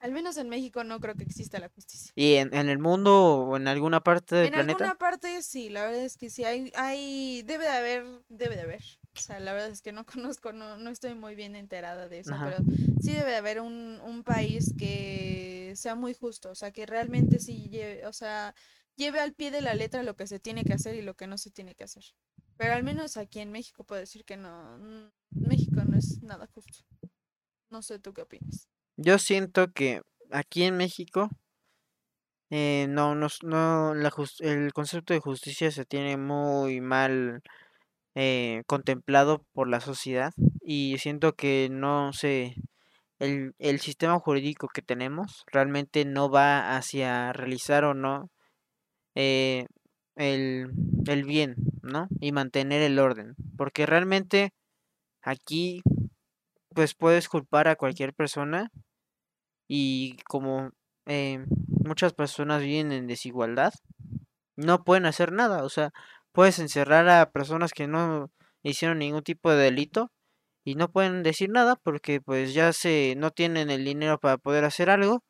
[0.00, 2.10] Al menos en México no creo que exista la justicia.
[2.14, 4.72] ¿Y en, el mundo o en alguna parte del planeta?
[4.72, 8.56] En alguna parte sí, la verdad es que sí, hay, hay, debe de haber, debe
[8.56, 8.82] de haber.
[9.14, 12.20] O sea, la verdad es que no conozco, no, no estoy muy bien enterada de
[12.20, 12.56] eso, pero
[13.02, 17.38] sí debe de haber un, un país que sea muy justo, o sea, que realmente
[17.38, 18.54] sí lleve, o sea,
[18.96, 21.26] lleve al pie de la letra lo que se tiene que hacer y lo que
[21.26, 22.04] no se tiene que hacer.
[22.56, 24.78] Pero al menos aquí en México puedo decir que no,
[25.30, 26.78] México no es nada justo.
[27.68, 28.69] No sé tú qué opinas.
[29.02, 31.30] Yo siento que aquí en México
[32.50, 37.40] eh, no, no, no la el concepto de justicia se tiene muy mal
[38.14, 42.56] eh, contemplado por la sociedad y siento que no sé
[43.20, 48.30] el, el sistema jurídico que tenemos realmente no va hacia realizar o no
[49.14, 49.66] eh,
[50.16, 50.72] el,
[51.06, 52.08] el bien, ¿no?
[52.20, 54.52] Y mantener el orden, porque realmente
[55.22, 55.82] aquí
[56.74, 58.70] pues puedes culpar a cualquier persona
[59.72, 60.72] y como
[61.06, 63.72] eh, muchas personas viven en desigualdad,
[64.56, 65.62] no pueden hacer nada.
[65.62, 65.92] O sea,
[66.32, 68.32] puedes encerrar a personas que no
[68.64, 70.10] hicieron ningún tipo de delito
[70.64, 74.64] y no pueden decir nada porque pues ya se no tienen el dinero para poder
[74.64, 75.22] hacer algo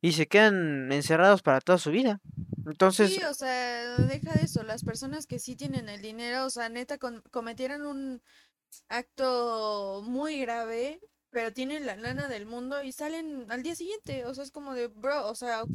[0.00, 2.20] y se quedan encerrados para toda su vida.
[2.64, 6.50] Entonces, sí, o sea, deja de eso, las personas que sí tienen el dinero, o
[6.50, 6.96] sea, neta
[7.32, 8.22] cometieron un
[8.88, 11.00] acto muy grave
[11.36, 14.24] pero tienen la lana del mundo y salen al día siguiente.
[14.24, 15.74] O sea, es como de, bro, o sea, ok,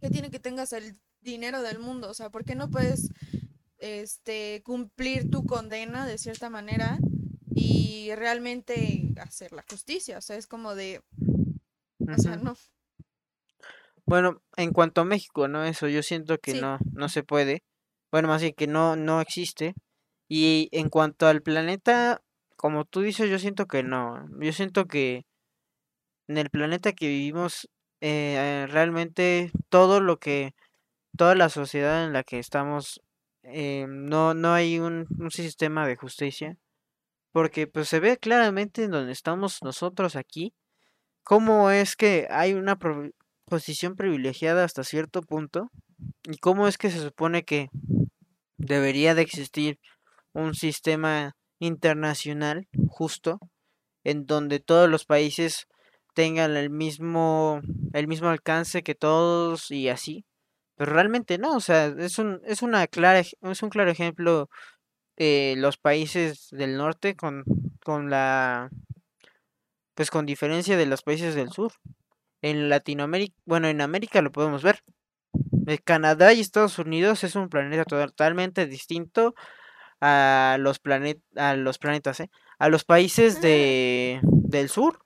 [0.00, 2.10] ¿qué tiene que tengas el dinero del mundo?
[2.10, 3.12] O sea, ¿por qué no puedes
[3.78, 6.98] este, cumplir tu condena de cierta manera
[7.54, 10.18] y realmente hacer la justicia?
[10.18, 11.02] O sea, es como de,
[12.00, 12.56] o sea, no.
[14.06, 15.64] Bueno, en cuanto a México, ¿no?
[15.64, 17.62] Eso yo siento que no, no se puede.
[18.10, 19.76] Bueno, más bien que no, no existe.
[20.26, 22.23] Y en cuanto al planeta,
[22.64, 24.26] como tú dices, yo siento que no.
[24.40, 25.26] Yo siento que
[26.28, 27.68] en el planeta que vivimos,
[28.00, 30.54] eh, realmente todo lo que,
[31.14, 33.02] toda la sociedad en la que estamos,
[33.42, 36.56] eh, no, no hay un, un, sistema de justicia.
[37.32, 40.54] Porque pues se ve claramente en donde estamos nosotros aquí,
[41.22, 42.78] cómo es que hay una
[43.44, 45.70] posición privilegiada hasta cierto punto
[46.22, 47.68] y cómo es que se supone que
[48.56, 49.78] debería de existir
[50.32, 53.38] un sistema internacional justo
[54.04, 55.66] en donde todos los países
[56.14, 57.60] tengan el mismo
[57.92, 60.24] el mismo alcance que todos y así
[60.76, 64.48] pero realmente no o sea es un es una clara es un claro ejemplo
[65.16, 67.44] eh, los países del norte con
[67.84, 68.70] con la
[69.94, 71.72] pues con diferencia de los países del sur.
[72.42, 74.82] En Latinoamérica bueno en América lo podemos ver.
[75.66, 79.34] Eh, Canadá y Estados Unidos es un planeta totalmente distinto
[80.06, 82.30] a los planet a los planetas ¿eh?
[82.58, 85.02] a los países de del sur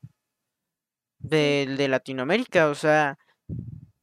[1.21, 3.17] de, de Latinoamérica o sea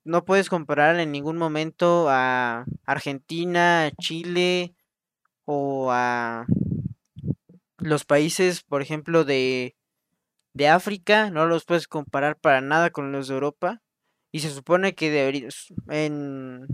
[0.06, 4.74] no puedes comparar en ningún momento a Argentina Chile
[5.44, 6.46] o a
[7.78, 9.76] los países por ejemplo de
[10.54, 13.82] de África no los puedes comparar para nada con los de Europa
[14.32, 15.50] y se supone que debería,
[15.90, 16.68] en,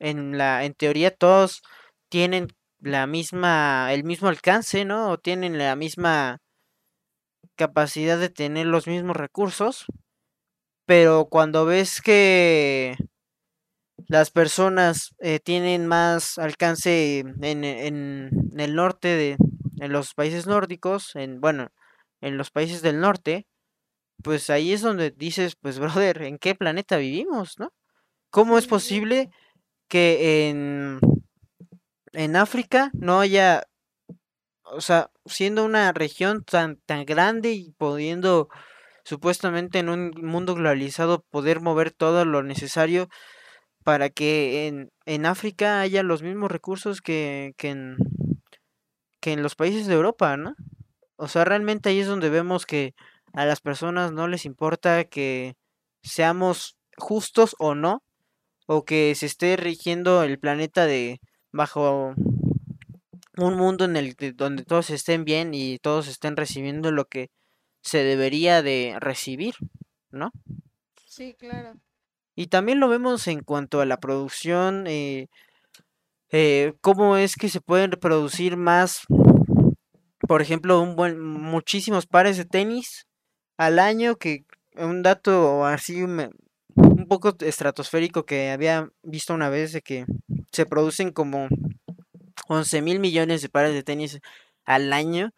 [0.00, 1.62] en la en teoría todos
[2.08, 2.48] tienen
[2.80, 5.10] la misma el mismo alcance, ¿no?
[5.10, 6.38] O tienen la misma
[7.56, 9.86] capacidad de tener los mismos recursos,
[10.86, 12.96] pero cuando ves que
[14.06, 19.36] las personas eh, tienen más alcance en, en, el norte de
[19.80, 21.68] en los países nórdicos, en bueno,
[22.20, 23.46] en los países del norte,
[24.22, 27.72] pues ahí es donde dices, pues brother, ¿en qué planeta vivimos, no?
[28.30, 29.30] ¿Cómo es posible
[29.88, 31.00] que en,
[32.12, 33.64] en África no haya,
[34.64, 38.48] o sea, siendo una región tan, tan grande y pudiendo
[39.04, 43.08] supuestamente en un mundo globalizado poder mover todo lo necesario
[43.84, 47.96] para que en, en África haya los mismos recursos que, que, en,
[49.20, 50.54] que en los países de Europa, ¿no?
[51.16, 52.94] O sea, realmente ahí es donde vemos que
[53.32, 55.56] a las personas no les importa que
[56.02, 58.02] seamos justos o no,
[58.66, 61.20] o que se esté rigiendo el planeta de
[61.52, 62.14] bajo
[63.36, 67.30] un mundo en el que donde todos estén bien y todos estén recibiendo lo que
[67.82, 69.54] se debería de recibir,
[70.10, 70.30] ¿no?
[71.06, 71.74] Sí, claro.
[72.34, 75.28] Y también lo vemos en cuanto a la producción, eh,
[76.30, 79.02] eh, cómo es que se pueden producir más,
[80.20, 83.06] por ejemplo, un buen, muchísimos pares de tenis
[83.56, 84.44] al año, que
[84.76, 90.04] un dato así un poco estratosférico que había visto una vez de que
[90.52, 91.48] se producen como
[92.48, 94.20] 11 mil millones de pares de tenis
[94.64, 95.30] al año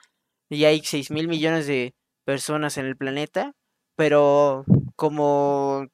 [0.49, 1.95] y hay 6 mil millones de
[2.25, 3.53] personas en el planeta,
[3.97, 4.65] pero
[4.97, 5.87] como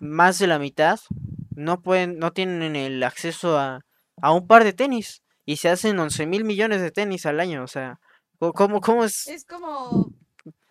[0.00, 1.00] más de la mitad
[1.54, 3.84] no pueden, no tienen el acceso a,
[4.20, 7.64] a un par de tenis y se hacen 11 mil millones de tenis al año,
[7.64, 8.00] o sea,
[8.38, 9.26] ¿cómo, cómo es?
[9.28, 10.12] Es como,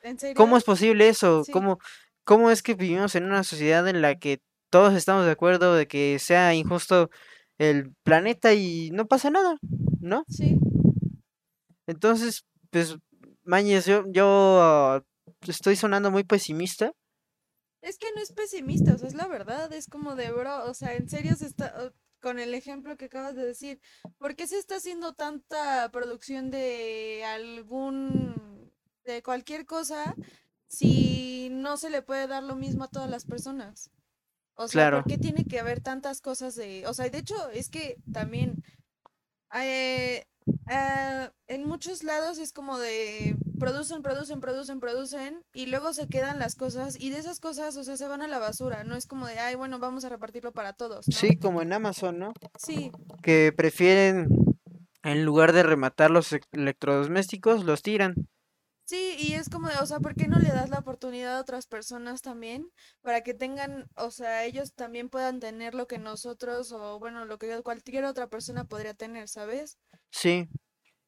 [0.04, 0.36] ¿en serio?
[0.36, 1.44] ¿Cómo es posible eso?
[1.52, 1.80] ¿Cómo,
[2.24, 5.88] ¿Cómo es que vivimos en una sociedad en la que todos estamos de acuerdo de
[5.88, 7.10] que sea injusto
[7.58, 9.58] el planeta y no pasa nada,
[10.00, 10.24] ¿no?
[10.28, 10.60] Sí.
[11.88, 12.98] Entonces, pues,
[13.44, 15.02] Mañez, yo, yo
[15.48, 16.92] estoy sonando muy pesimista.
[17.82, 20.74] Es que no es pesimista, o sea, es la verdad, es como de bro, o
[20.74, 23.80] sea, en serio se está, con el ejemplo que acabas de decir,
[24.18, 28.72] ¿por qué se está haciendo tanta producción de algún,
[29.06, 30.16] de cualquier cosa,
[30.68, 33.92] si no se le puede dar lo mismo a todas las personas?
[34.58, 36.86] O sea, ¿por qué tiene que haber tantas cosas de...
[36.88, 38.64] O sea, de hecho, es que también
[39.54, 40.26] eh,
[40.70, 46.40] eh, en muchos lados es como de producen, producen, producen, producen y luego se quedan
[46.40, 48.84] las cosas y de esas cosas, o sea, se van a la basura.
[48.84, 51.06] No es como de, ay, bueno, vamos a repartirlo para todos.
[51.06, 52.34] Sí, como en Amazon, ¿no?
[52.58, 52.92] Sí.
[53.22, 54.28] Que prefieren,
[55.04, 58.16] en lugar de rematar los electrodomésticos, los tiran.
[58.88, 61.42] Sí, y es como de, o sea, ¿por qué no le das la oportunidad a
[61.42, 62.72] otras personas también
[63.02, 67.38] para que tengan, o sea, ellos también puedan tener lo que nosotros o bueno, lo
[67.38, 69.78] que cualquier otra persona podría tener, ¿sabes?
[70.10, 70.48] Sí.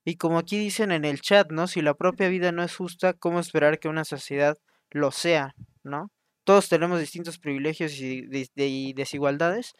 [0.03, 1.67] Y como aquí dicen en el chat, ¿no?
[1.67, 4.57] Si la propia vida no es justa, ¿cómo esperar que una sociedad
[4.91, 6.11] lo sea, ¿no?
[6.43, 8.27] Todos tenemos distintos privilegios y,
[8.57, 9.71] y desigualdades.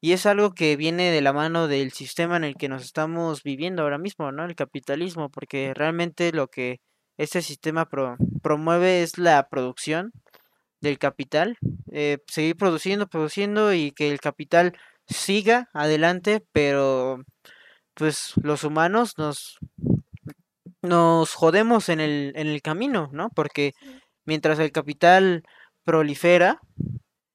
[0.00, 3.44] Y es algo que viene de la mano del sistema en el que nos estamos
[3.44, 4.44] viviendo ahora mismo, ¿no?
[4.44, 6.80] El capitalismo, porque realmente lo que
[7.20, 7.86] este sistema
[8.42, 10.12] promueve es la producción
[10.80, 11.58] del capital,
[11.92, 14.72] eh, seguir produciendo, produciendo y que el capital
[15.06, 17.22] siga adelante, pero
[17.92, 19.58] pues los humanos nos
[20.80, 23.28] nos jodemos en el, en el camino, ¿no?
[23.28, 23.74] Porque
[24.24, 25.42] mientras el capital
[25.84, 26.58] prolifera,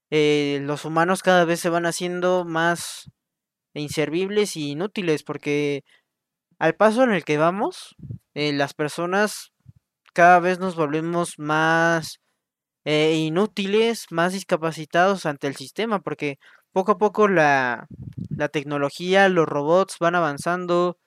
[0.09, 3.11] eh, los humanos cada vez se van haciendo más
[3.75, 5.83] inservibles y inútiles, porque
[6.57, 7.95] al paso en el que vamos,
[8.33, 9.51] eh, las personas
[10.16, 12.22] cada vez nos volvemos más
[12.86, 16.39] eh, inútiles, más discapacitados ante el sistema, porque
[16.74, 17.88] poco a poco la,
[18.30, 20.97] la tecnología, los robots van avanzando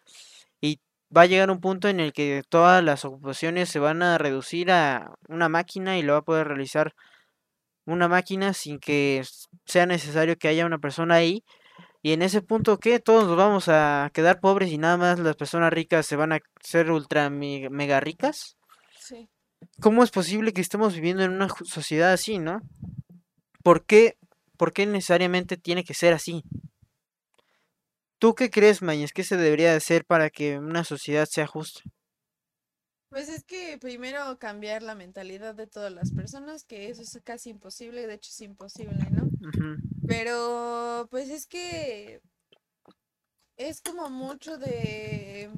[0.60, 0.80] y
[1.16, 4.70] va a llegar un punto en el que todas las ocupaciones se van a reducir
[4.70, 6.94] a una máquina y lo va a poder realizar
[7.86, 9.24] una máquina sin que
[9.66, 11.44] sea necesario que haya una persona ahí.
[12.02, 13.00] Y en ese punto, ¿qué?
[13.00, 16.40] Todos nos vamos a quedar pobres y nada más las personas ricas se van a
[16.62, 18.57] ser ultra mega ricas.
[19.80, 22.60] ¿Cómo es posible que estemos viviendo en una sociedad así, no?
[23.62, 24.16] ¿Por qué,
[24.56, 26.42] ¿Por qué necesariamente tiene que ser así?
[28.18, 29.12] ¿Tú qué crees, Mañez?
[29.12, 31.82] ¿Qué se debería hacer para que una sociedad sea justa?
[33.10, 37.50] Pues es que primero cambiar la mentalidad de todas las personas, que eso es casi
[37.50, 39.30] imposible, de hecho es imposible, ¿no?
[40.06, 42.20] Pero pues es que
[43.56, 45.50] es como mucho de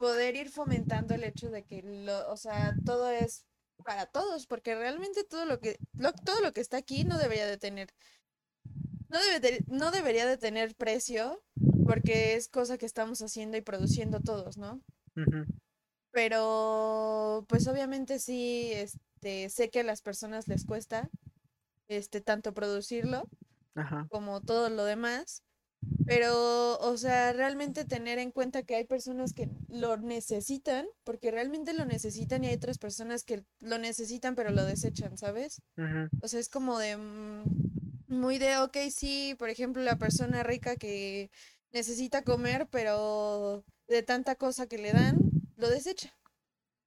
[0.00, 3.44] poder ir fomentando el hecho de que lo, o sea, todo es
[3.84, 5.78] para todos, porque realmente todo lo que
[6.24, 7.88] todo lo que está aquí no debería de tener
[9.10, 11.42] no, debe no debería de tener precio
[11.84, 14.80] porque es cosa que estamos haciendo y produciendo todos, ¿no?
[16.12, 21.10] Pero, pues obviamente sí, este, sé que a las personas les cuesta,
[21.88, 23.28] este, tanto producirlo
[24.08, 25.42] como todo lo demás.
[26.06, 31.72] Pero, o sea, realmente tener en cuenta que hay personas que lo necesitan, porque realmente
[31.72, 35.62] lo necesitan y hay otras personas que lo necesitan pero lo desechan, ¿sabes?
[36.20, 37.44] O sea, es como de mm,
[38.08, 41.30] muy de, ok, sí, por ejemplo, la persona rica que
[41.72, 45.16] necesita comer, pero de tanta cosa que le dan,
[45.56, 46.12] lo desecha.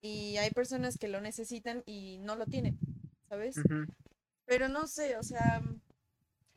[0.01, 2.77] Y hay personas que lo necesitan y no lo tienen,
[3.29, 3.55] ¿sabes?
[4.45, 5.61] Pero no sé, o sea,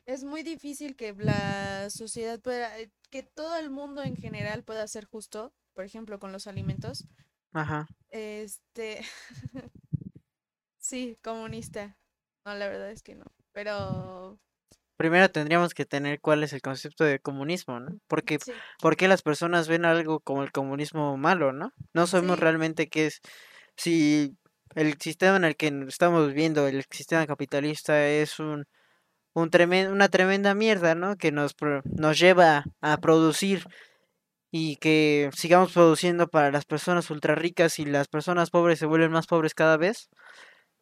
[0.07, 4.87] es muy difícil que la sociedad pueda, eh, que todo el mundo en general pueda
[4.87, 7.05] ser justo, por ejemplo, con los alimentos.
[7.51, 7.87] Ajá.
[8.09, 9.01] Este,
[10.79, 11.97] sí, comunista.
[12.45, 13.25] No, la verdad es que no.
[13.51, 14.39] Pero
[14.95, 17.99] primero tendríamos que tener cuál es el concepto de comunismo, ¿no?
[18.07, 18.39] Porque,
[18.79, 21.73] ¿Por qué las personas ven algo como el comunismo malo, ¿no?
[21.93, 23.19] No sabemos realmente qué es,
[23.75, 24.37] si
[24.73, 28.65] el sistema en el que estamos viviendo, el sistema capitalista, es un,
[29.37, 29.51] un
[29.91, 31.15] una tremenda mierda, ¿no?
[31.15, 33.65] Que nos, nos lleva a producir
[34.49, 39.11] y que sigamos produciendo para las personas ultra ricas y las personas pobres se vuelven
[39.11, 40.09] más pobres cada vez.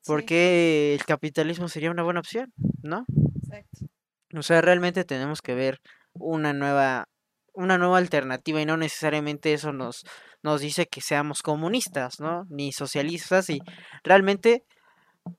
[0.05, 3.05] Porque el capitalismo sería una buena opción, ¿no?
[3.43, 3.87] Exacto.
[4.33, 5.81] O sea, realmente tenemos que ver
[6.13, 7.09] una nueva,
[7.53, 10.05] una nueva alternativa y no necesariamente eso nos,
[10.43, 12.45] nos dice que seamos comunistas, ¿no?
[12.49, 13.59] Ni socialistas y
[14.03, 14.63] realmente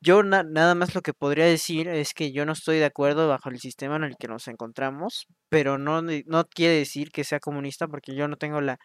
[0.00, 3.48] yo nada más lo que podría decir es que yo no estoy de acuerdo bajo
[3.48, 7.88] el sistema en el que nos encontramos, pero no, no quiere decir que sea comunista
[7.88, 8.78] porque yo no tengo la,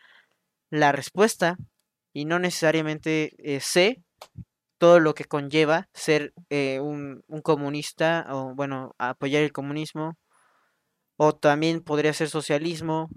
[0.69, 1.57] la respuesta
[2.13, 4.03] y no necesariamente eh, sé
[4.81, 10.17] todo lo que conlleva ser eh, un, comunista o, bueno, apoyar el comunismo.
[11.17, 13.07] O también podría ser socialismo.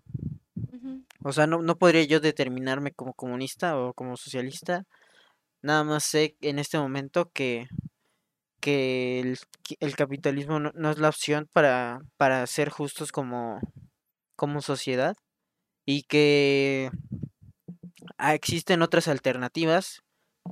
[1.24, 4.84] O sea, no, no podría yo determinarme como comunista o como socialista.
[5.64, 7.68] Nada más sé en este momento que,
[8.60, 9.36] que
[9.80, 13.60] el, capitalismo no, es la opción para, para ser justos como,
[14.36, 15.16] como sociedad.
[15.86, 16.90] Y que
[18.18, 20.04] ah, existen otras alternativas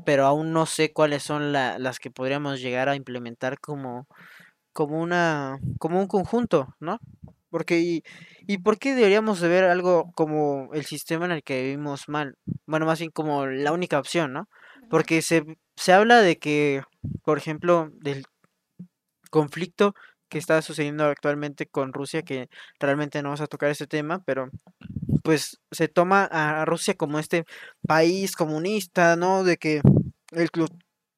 [0.04, 4.06] pero aún no sé cuáles son las que podríamos llegar a implementar como,
[4.72, 6.98] como una, como un conjunto, ¿no?
[7.50, 8.02] Porque, y,
[8.46, 12.36] y por qué deberíamos de ver algo como el sistema en el que vivimos mal?
[12.66, 14.48] Bueno, más bien como la única opción, ¿no?
[14.92, 15.42] Porque se,
[15.74, 16.82] se habla de que,
[17.24, 18.26] por ejemplo, del
[19.30, 19.94] conflicto
[20.28, 24.50] que está sucediendo actualmente con Rusia, que realmente no vamos a tocar ese tema, pero
[25.24, 27.46] pues se toma a Rusia como este
[27.88, 29.44] país comunista, ¿no?
[29.44, 29.80] De que
[30.32, 30.68] el club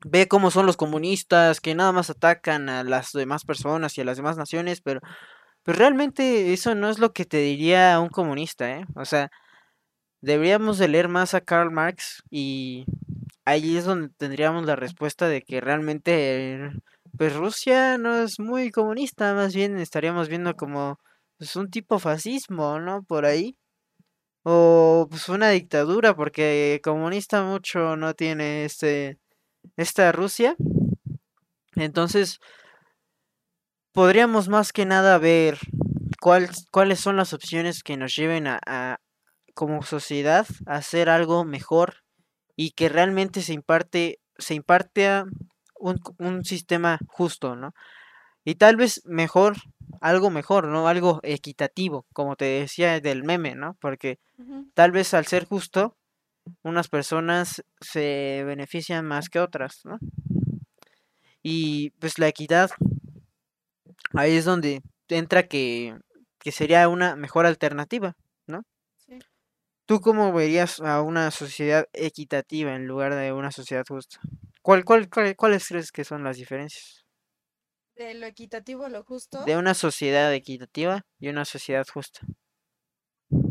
[0.07, 4.05] ve cómo son los comunistas, que nada más atacan a las demás personas y a
[4.05, 5.01] las demás naciones, pero
[5.65, 8.85] pues realmente eso no es lo que te diría un comunista, ¿eh?
[8.95, 9.33] O sea,
[10.21, 12.87] deberíamos de leer más a Karl Marx y
[13.45, 16.71] ahí es donde tendríamos la respuesta de que realmente
[17.17, 20.99] pues Rusia no es muy comunista, más bien estaríamos viendo como
[21.39, 23.03] pues, un tipo fascismo, ¿no?
[23.05, 23.57] Por ahí.
[24.43, 29.19] O pues una dictadura, porque comunista mucho no tiene este
[29.77, 30.57] esta Rusia.
[31.77, 32.41] Entonces,
[33.93, 35.59] podríamos más que nada ver
[36.21, 38.99] cuál, cuáles son las opciones que nos lleven a, a,
[39.55, 42.04] como sociedad a hacer algo mejor
[42.57, 45.25] y que realmente se imparte se imparte a
[45.79, 47.73] un, un sistema justo, ¿no?
[48.45, 49.57] Y tal vez mejor,
[50.01, 50.87] algo mejor, ¿no?
[50.87, 53.77] Algo equitativo, como te decía del meme, ¿no?
[53.81, 54.19] Porque
[54.75, 55.97] tal vez al ser justo,
[56.63, 59.99] unas personas se benefician más que otras, ¿no?
[61.43, 62.71] Y pues la equidad,
[64.13, 65.97] ahí es donde entra que,
[66.39, 68.15] que sería una mejor alternativa.
[69.87, 74.21] ¿Tú cómo verías a una sociedad equitativa en lugar de una sociedad justa?
[74.63, 77.05] ¿Cuál, cuál, cuál- cuáles crees que son las diferencias
[77.97, 79.03] De lo equitativo a lo
[79.37, 82.27] de justo, una sociedad equitativa y una sociedad justa?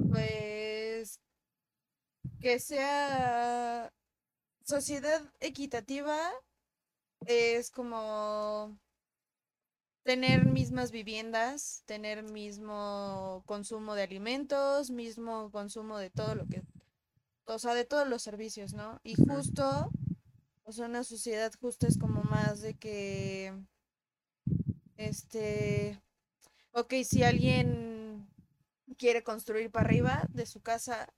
[0.09, 1.19] pues
[2.39, 3.91] que sea
[4.65, 6.31] sociedad equitativa
[7.25, 8.79] es como
[10.03, 16.63] tener mismas viviendas, tener mismo consumo de alimentos, mismo consumo de todo lo que,
[17.45, 18.99] o sea, de todos los servicios, ¿no?
[19.03, 19.89] Y justo,
[20.63, 23.53] o sea, una sociedad justa es como más de que,
[24.97, 26.01] este,
[26.73, 28.27] ok, si alguien
[28.97, 31.13] quiere construir para arriba de su casa,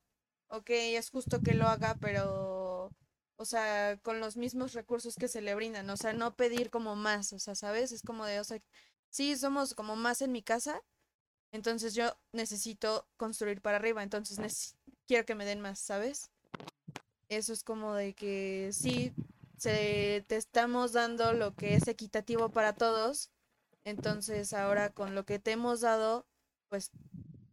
[0.50, 2.64] ok, es justo que lo haga, pero,
[3.38, 6.96] o sea, con los mismos recursos que se le brindan, o sea, no pedir como
[6.96, 7.92] más, o sea, ¿sabes?
[7.92, 8.60] Es como de, o sea,
[9.10, 10.82] sí, somos como más en mi casa,
[11.52, 14.76] entonces yo necesito construir para arriba, entonces
[15.08, 16.32] quiero que me den más, ¿sabes?
[17.30, 19.14] Eso es como de que sí,
[19.58, 23.32] se, te estamos dando lo que es equitativo para todos,
[23.84, 26.26] entonces ahora con lo que te hemos dado,
[26.70, 26.92] pues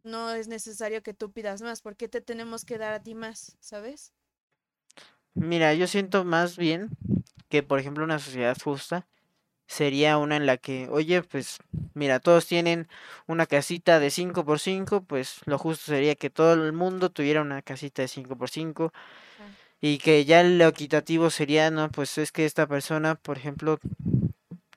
[0.03, 1.81] no es necesario que tú pidas más.
[1.81, 3.55] ¿Por qué te tenemos que dar a ti más?
[3.59, 4.13] ¿Sabes?
[5.35, 6.89] Mira, yo siento más bien
[7.49, 9.07] que, por ejemplo, una sociedad justa
[9.67, 11.59] sería una en la que, oye, pues
[11.93, 12.87] mira, todos tienen
[13.27, 17.41] una casita de cinco por cinco pues lo justo sería que todo el mundo tuviera
[17.41, 18.93] una casita de cinco por cinco
[19.39, 19.49] Ah,
[19.81, 23.79] y que ya lo equitativo sería, no, pues es que esta persona, por ejemplo,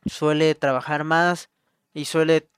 [0.07, 1.49] suele trabajar más
[1.95, 2.49] y suele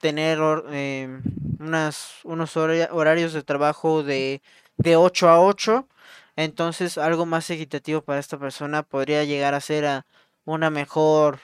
[0.00, 0.38] tener
[0.72, 1.22] em,
[1.58, 4.42] unas, unos hora- horarios de trabajo de,
[4.78, 5.88] de 8 a ocho
[6.44, 10.06] entonces algo más equitativo para esta persona podría llegar a ser a
[10.44, 11.40] una mejor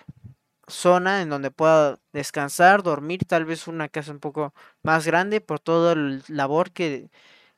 [0.68, 5.60] zona en donde pueda descansar, dormir, tal vez una casa un poco más grande por
[5.60, 7.10] todo el labor que,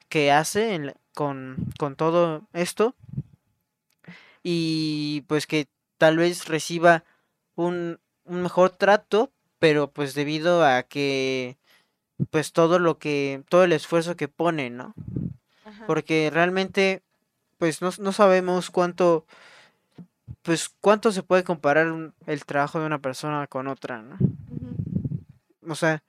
[0.09, 2.95] que hace en la- con, con todo esto
[4.43, 5.69] y pues que
[5.99, 7.05] tal vez reciba
[7.55, 11.59] un, un mejor trato, pero pues debido a que
[12.31, 14.95] pues todo lo que, todo el esfuerzo que pone, ¿no?
[15.65, 15.87] Ajá.
[15.87, 17.03] Porque realmente
[17.59, 19.27] pues no, no sabemos cuánto,
[20.43, 24.17] pues cuánto se puede comparar un- el trabajo de una persona con otra, ¿no?
[25.69, 26.03] O sea,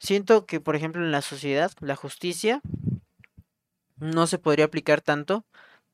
[0.00, 2.62] Siento que, por ejemplo, en la sociedad, la justicia
[3.98, 5.44] no se podría aplicar tanto,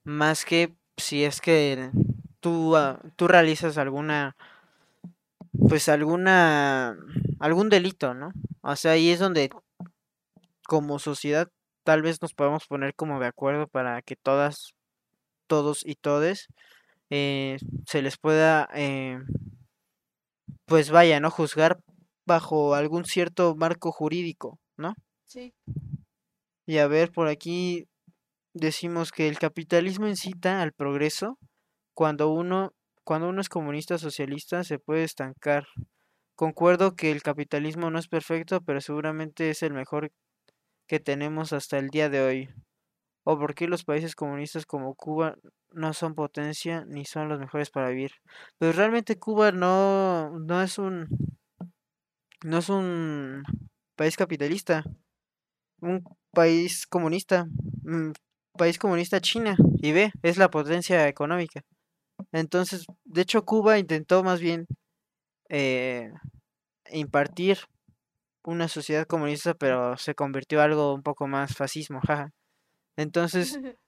[0.04, 1.90] más que si es que
[2.40, 4.36] tú, ah, tú realizas alguna,
[5.68, 6.96] pues alguna,
[7.40, 8.32] algún delito, ¿no?
[8.62, 9.50] O sea, ahí es donde
[10.66, 11.48] como sociedad
[11.84, 14.74] tal vez nos podemos poner como de acuerdo para que todas,
[15.48, 16.48] todos y todes
[17.10, 19.18] eh, se les pueda, eh,
[20.66, 21.30] pues vaya, ¿no?
[21.30, 21.78] Juzgar
[22.26, 24.94] bajo algún cierto marco jurídico, ¿no?
[25.24, 25.54] Sí.
[26.66, 27.86] Y a ver, por aquí
[28.52, 31.38] decimos que el capitalismo incita al progreso
[31.94, 32.72] cuando uno,
[33.04, 35.66] cuando uno es comunista socialista se puede estancar.
[36.36, 40.12] Concuerdo que el capitalismo no es perfecto, pero seguramente es el mejor
[40.86, 42.48] que tenemos hasta el día de hoy.
[43.30, 45.36] ¿O por qué los países comunistas como Cuba
[45.72, 48.12] no son potencia ni son los mejores para vivir?
[48.56, 51.08] Pero realmente Cuba no, no es un,
[52.42, 53.42] no es un
[53.96, 54.82] país capitalista,
[55.80, 56.02] un
[56.32, 57.46] país comunista,
[57.84, 58.14] un
[58.56, 61.60] país comunista China, y ve, es la potencia económica.
[62.32, 64.66] Entonces, de hecho, Cuba intentó más bien
[65.50, 66.12] eh,
[66.92, 67.58] impartir
[68.44, 72.32] una sociedad comunista, pero se convirtió en algo un poco más fascismo, jaja.
[72.98, 73.58] Entonces,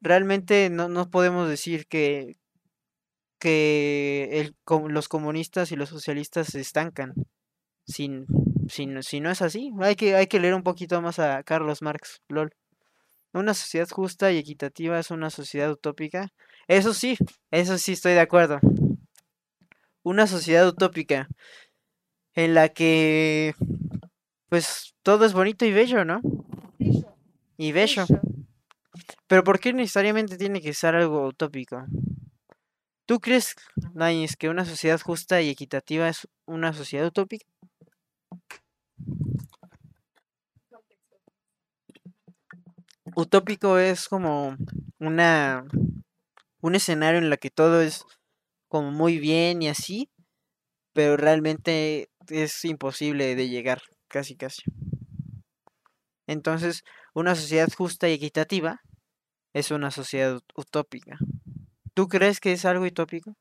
[0.00, 2.38] realmente no, no podemos decir que,
[3.38, 4.56] que el,
[4.88, 7.12] los comunistas y los socialistas se estancan.
[7.86, 8.24] Sin,
[8.66, 11.82] sin, si no es así, hay que, hay que leer un poquito más a Carlos
[11.82, 12.54] Marx, lol.
[13.34, 16.32] Una sociedad justa y equitativa es una sociedad utópica.
[16.66, 17.18] Eso sí,
[17.50, 18.60] eso sí estoy de acuerdo.
[20.02, 21.28] Una sociedad utópica
[22.32, 23.54] en la que
[24.48, 26.22] pues todo es bonito y bello, ¿no?
[26.78, 27.14] Bello.
[27.58, 28.06] Y bello.
[28.08, 28.33] Bello.
[29.26, 31.84] Pero ¿por qué necesariamente tiene que ser algo utópico?
[33.06, 33.54] ¿Tú crees,
[34.38, 37.46] que una sociedad justa y equitativa es una sociedad utópica?
[43.14, 44.56] Utópico es como
[44.98, 45.64] una
[46.62, 48.04] un escenario en el que todo es
[48.68, 50.08] como muy bien y así,
[50.94, 54.62] pero realmente es imposible de llegar, casi casi.
[56.26, 56.82] Entonces,
[57.14, 58.82] una sociedad justa y equitativa
[59.52, 61.16] es una sociedad ut- utópica.
[61.94, 63.36] ¿Tú crees que es algo utópico?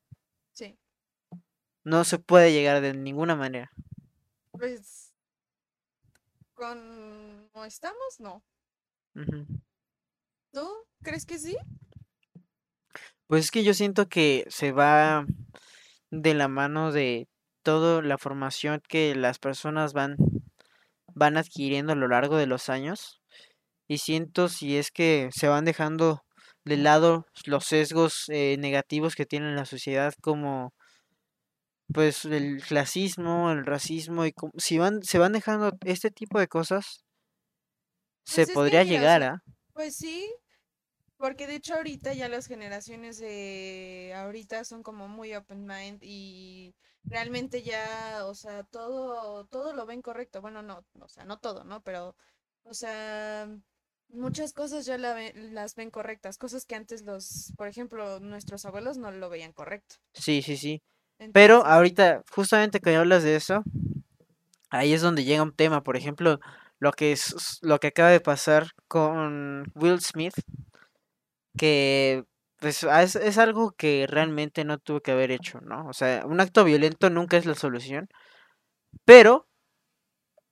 [0.51, 0.77] Sí.
[1.83, 3.71] No se puede llegar de ninguna manera.
[4.51, 5.13] Pues
[6.53, 8.43] con no estamos, no.
[10.51, 10.69] ¿Tú
[11.01, 11.57] crees que sí?
[13.27, 15.25] Pues es que yo siento que se va
[16.11, 17.27] de la mano de
[17.63, 20.17] toda la formación que las personas van,
[21.15, 23.22] van adquiriendo a lo largo de los años.
[23.87, 26.21] Y siento si es que se van dejando
[26.65, 30.73] de lado los sesgos eh, negativos que tiene la sociedad como
[31.93, 37.03] pues el clasismo, el racismo y si van se van dejando este tipo de cosas
[38.25, 40.33] se Pues que podría o llegar sea, a pues sí,
[41.17, 46.75] porque de hecho ahorita ya las generaciones de ahorita son como muy open mind y
[47.05, 50.41] realmente ya, o sea, todo, todo lo ven correcto.
[50.41, 51.81] Bueno, no, o sea, no todo, ¿no?
[51.83, 52.15] Pero,
[52.63, 53.47] o sea,
[54.09, 58.65] muchas cosas ya la ve- las ven correctas, cosas que antes los, por ejemplo, nuestros
[58.65, 59.95] abuelos no lo veían correcto.
[60.13, 60.81] sí, sí, sí.
[61.31, 63.63] Pero ahorita justamente que hablas de eso,
[64.69, 66.39] ahí es donde llega un tema, por ejemplo,
[66.79, 70.33] lo que es lo que acaba de pasar con Will Smith,
[71.57, 72.23] que
[72.59, 75.87] pues ah, es, es algo que realmente no tuvo que haber hecho, ¿no?
[75.87, 78.07] O sea, un acto violento nunca es la solución,
[79.05, 79.47] pero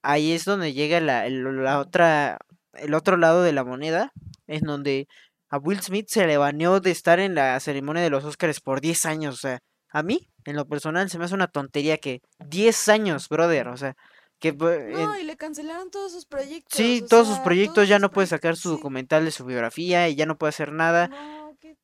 [0.02, 2.38] ahí es donde llega la, la otra,
[2.74, 4.12] el otro lado de la moneda,
[4.46, 5.06] en donde
[5.50, 8.80] a Will Smith se le baneó de estar en la ceremonia de los Oscars por
[8.80, 9.60] 10 años, o sea,
[9.90, 13.76] a mí, en lo personal, se me hace una tontería que 10 años, brother, o
[13.76, 13.94] sea,
[14.38, 17.88] que bu- no, en- y le cancelaron todos sus proyectos, sí, todos sus proyectos todos
[17.88, 20.48] ya sus no puede sacar su sí, documental de su biografía y ya no puede
[20.48, 21.08] hacer nada.
[21.08, 21.76] no, qué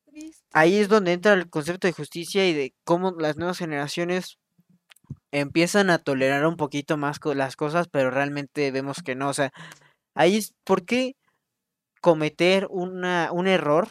[0.51, 4.39] Ahí es donde entra el concepto de justicia y de cómo las nuevas generaciones
[5.31, 9.29] empiezan a tolerar un poquito más las cosas, pero realmente vemos que no.
[9.29, 9.51] O sea,
[10.15, 11.15] ahí es por qué
[12.01, 13.89] cometer una, un error,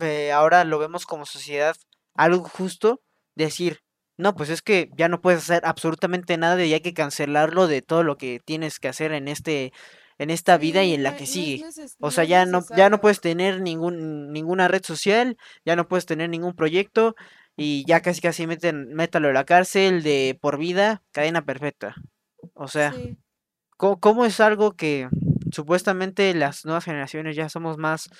[0.00, 1.76] eh, ahora lo vemos como sociedad
[2.14, 3.00] algo justo,
[3.34, 3.80] decir,
[4.16, 7.82] no, pues es que ya no puedes hacer absolutamente nada y hay que cancelarlo de
[7.82, 9.72] todo lo que tienes que hacer en este,
[10.18, 11.64] en esta vida y en la que sigue.
[12.00, 16.06] O sea, ya no, ya no puedes tener ningún, ninguna red social, ya no puedes
[16.06, 17.14] tener ningún proyecto
[17.56, 21.94] y ya casi casi meten, métalo a la cárcel de por vida, cadena perpetua.
[22.54, 23.16] O sea, Sí.
[23.78, 25.08] ¿Cómo, cómo es algo que
[25.50, 28.10] supuestamente las nuevas generaciones ya somos más,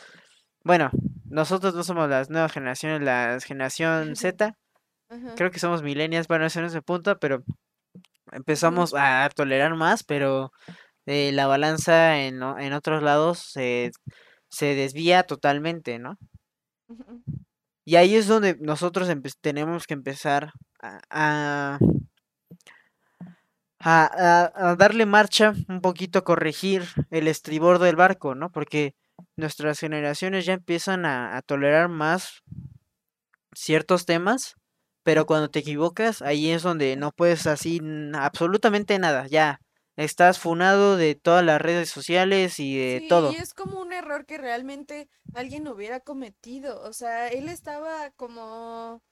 [0.65, 0.91] bueno,
[1.27, 4.55] nosotros no somos las nuevas generaciones, la generación Z,
[5.37, 7.43] creo que somos millennials, bueno, ese no es el punto, pero
[8.33, 10.53] empezamos a tolerar más, pero
[11.07, 13.91] eh, la balanza en, en otros lados se,
[14.49, 16.17] se desvía totalmente, ¿no?
[17.85, 20.53] Y ahí es donde nosotros tenemos que empezar
[20.83, 21.79] a, a,
[23.81, 24.07] a-
[24.55, 28.51] a- a darle marcha, un poquito a corregir el estribor del barco, ¿no?
[28.51, 28.95] Porque
[29.37, 32.43] nuestras generaciones ya empiezan a, a tolerar más
[33.55, 34.55] ciertos temas,
[35.03, 37.81] pero cuando te equivocas, ahí es donde no puedes así
[38.15, 39.61] absolutamente nada, ya
[39.97, 43.31] estás funado de todas las redes sociales y de Sí, y todo.
[43.33, 46.81] es como un error que realmente alguien hubiera cometido.
[46.83, 49.03] O sea, él estaba como,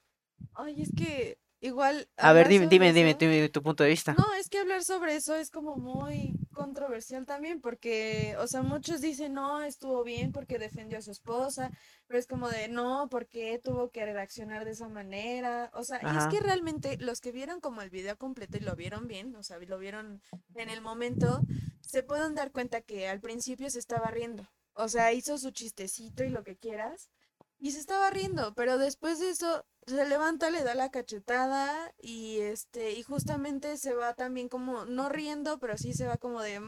[0.55, 4.15] ay, es que igual A ver, dime, dime, dime, tu punto de vista.
[4.15, 9.01] No, es que hablar sobre eso es como muy controversial también porque, o sea, muchos
[9.01, 11.71] dicen, no, estuvo bien porque defendió a su esposa,
[12.07, 15.71] pero es como de, no, porque tuvo que reaccionar de esa manera.
[15.75, 18.77] O sea, y es que realmente los que vieron como el video completo y lo
[18.77, 20.23] vieron bien, o sea, lo vieron
[20.55, 21.41] en el momento,
[21.81, 24.49] se pueden dar cuenta que al principio se estaba riendo.
[24.75, 27.11] O sea, hizo su chistecito y lo que quieras.
[27.59, 32.39] Y se estaba riendo, pero después de eso se levanta, le da la cachetada y
[32.39, 36.61] este, y justamente se va también como, no riendo, pero sí se va como de,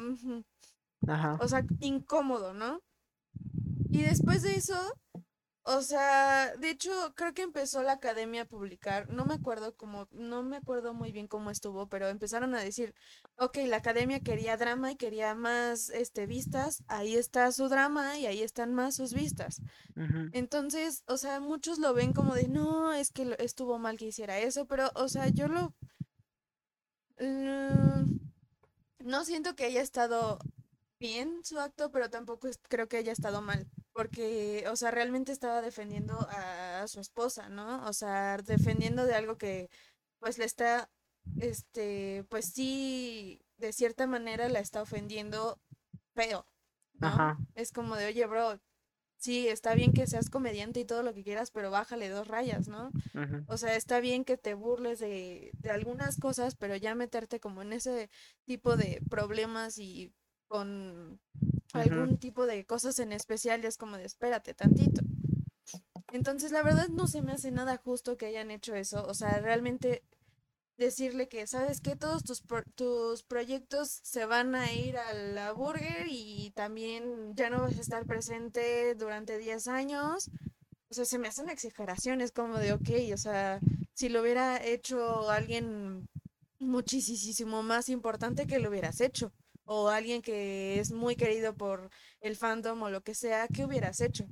[1.06, 2.80] ajá, o sea, incómodo, ¿no?
[3.90, 4.78] Y después de eso,
[5.70, 10.08] o sea, de hecho, creo que empezó la academia a publicar, no me acuerdo cómo,
[10.12, 12.94] no me acuerdo muy bien cómo estuvo, pero empezaron a decir,
[13.36, 18.24] ok, la academia quería drama y quería más, este, vistas, ahí está su drama y
[18.24, 19.60] ahí están más sus vistas.
[20.32, 24.38] Entonces, o sea, muchos lo ven como de, no, es que estuvo mal que hiciera
[24.38, 25.74] eso, pero, o sea, yo lo...
[27.20, 28.18] mm,
[29.00, 30.38] no siento que haya estado
[30.98, 33.66] bien su acto, pero tampoco creo que haya estado mal,
[33.98, 37.84] porque, o sea, realmente estaba defendiendo a, su esposa, ¿no?
[37.88, 39.70] O sea, defendiendo de algo que,
[40.20, 40.88] pues, le está,
[41.40, 45.58] este, pues sí, de cierta manera la está ofendiendo
[46.14, 46.46] feo,
[46.94, 47.08] ¿no?
[47.08, 48.60] ajá, Es como de, oye, bro,
[49.16, 52.68] sí, está bien que seas comediante y todo lo que quieras, pero bájale dos rayas,
[52.68, 52.92] ¿no?
[53.48, 57.62] O sea, está bien que te burles de, de algunas cosas, pero ya meterte como
[57.62, 58.10] en ese
[58.44, 60.12] tipo de problemas y
[60.48, 61.20] con
[61.72, 65.02] algún tipo de cosas en especial, ya es como de espérate tantito.
[66.12, 69.06] Entonces, la verdad no se me hace nada justo que hayan hecho eso.
[69.06, 70.02] O sea, realmente
[70.78, 71.96] decirle que, ¿sabes qué?
[71.96, 72.42] Todos tus,
[72.74, 77.80] tus proyectos se van a ir a la burger y también ya no vas a
[77.80, 80.30] estar presente durante 10 años.
[80.88, 83.60] O sea, se me hacen exageraciones como de, ok, o sea,
[83.92, 86.08] si lo hubiera hecho alguien
[86.60, 89.32] muchísimo más importante que lo hubieras hecho,
[89.70, 91.90] o alguien que es muy querido por
[92.20, 94.26] el fandom o lo que sea, ¿qué hubieras hecho?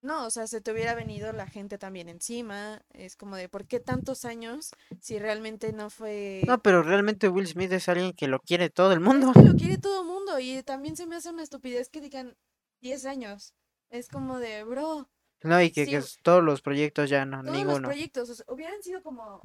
[0.00, 2.82] No, o sea, se te hubiera venido la gente también encima.
[2.90, 6.42] Es como de, ¿por qué tantos años si realmente no fue...
[6.48, 9.32] No, pero realmente Will Smith es alguien que lo quiere todo el mundo.
[9.36, 12.36] lo quiere todo el mundo y también se me hace una estupidez que digan
[12.80, 13.54] 10 años.
[13.88, 15.08] Es como de, bro.
[15.44, 17.78] No, y que, todos los proyectos ya no, todos ninguno.
[17.78, 19.42] los proyectos, hubieran sido como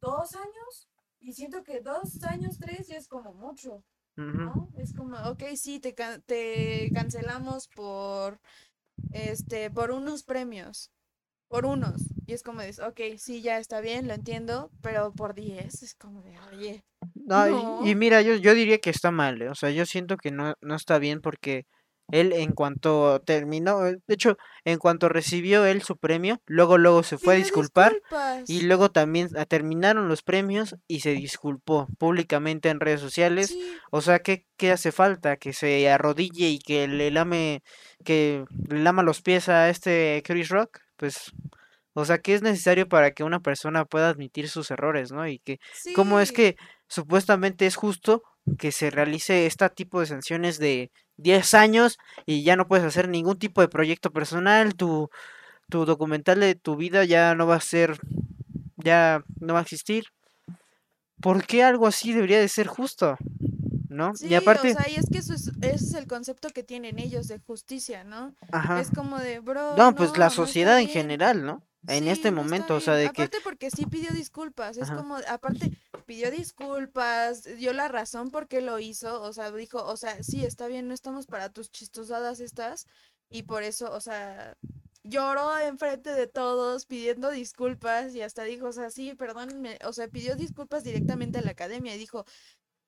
[0.00, 0.88] dos años
[1.18, 3.82] y siento que dos años, tres ya es como mucho.
[4.16, 4.68] ¿No?
[4.76, 8.40] Es como, ok, sí, te, te cancelamos por
[9.12, 10.90] este, por unos premios,
[11.48, 12.02] por unos.
[12.26, 15.94] Y es como de, ok, sí, ya está bien, lo entiendo, pero por 10 es
[15.94, 16.84] como de, oye.
[17.14, 19.48] No, Y, mira, yo, yo diría que está mal, ¿eh?
[19.48, 21.66] o sea, yo siento que no, no está bien porque
[22.10, 27.02] él en cuanto terminó, eh, de hecho, en cuanto recibió él su premio, luego luego
[27.02, 27.94] se fue a disculpar
[28.46, 33.56] y luego también ah, terminaron los premios y se disculpó públicamente en redes sociales.
[33.90, 35.36] O sea, ¿qué, ¿qué, hace falta?
[35.36, 37.62] Que se arrodille y que le lame,
[38.04, 41.32] que le lama los pies a este Chris Rock, pues
[41.94, 45.28] o sea, ¿qué es necesario para que una persona pueda admitir sus errores, ¿no?
[45.28, 45.60] Y que,
[45.94, 46.56] ¿cómo es que
[46.88, 48.24] supuestamente es justo
[48.58, 53.08] que se realice este tipo de sanciones de 10 años y ya no puedes hacer
[53.08, 55.10] ningún tipo de proyecto personal, tu,
[55.68, 57.98] tu documental de tu vida ya no va a ser,
[58.76, 60.04] ya no va a existir.
[61.20, 63.16] ¿Por qué algo así debería de ser justo?
[63.94, 64.12] ¿no?
[64.20, 64.72] y aparte...
[64.72, 67.38] o sea, y es que eso es, ese es el concepto que tienen ellos de
[67.38, 68.34] justicia, ¿no?
[68.52, 68.80] Ajá.
[68.80, 69.76] Es como de, bro...
[69.76, 71.62] No, pues la sociedad en general, ¿no?
[71.88, 73.22] En este momento, o sea, de que...
[73.22, 78.60] Aparte porque sí pidió disculpas, es como, aparte, pidió disculpas, dio la razón por qué
[78.60, 82.40] lo hizo, o sea, dijo, o sea, sí, está bien, no estamos para tus chistosadas
[82.40, 82.86] estas,
[83.28, 84.56] y por eso, o sea,
[85.02, 90.08] lloró enfrente de todos pidiendo disculpas y hasta dijo, o sea, sí, perdónenme, o sea,
[90.08, 92.24] pidió disculpas directamente a la academia y dijo,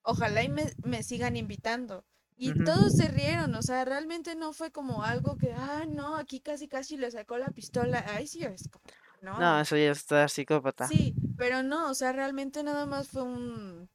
[0.03, 2.05] ojalá y me, me sigan invitando.
[2.39, 6.41] Y todos se rieron, o sea, realmente no fue como algo que, ah, no, aquí
[6.41, 8.05] casi casi le sacó la pistola.
[8.09, 8.84] Ay, sí, es como,
[9.22, 9.41] no.
[9.41, 10.87] No, eso ya está psicópata.
[10.87, 13.89] Sí, pero no, o sea, realmente nada más fue un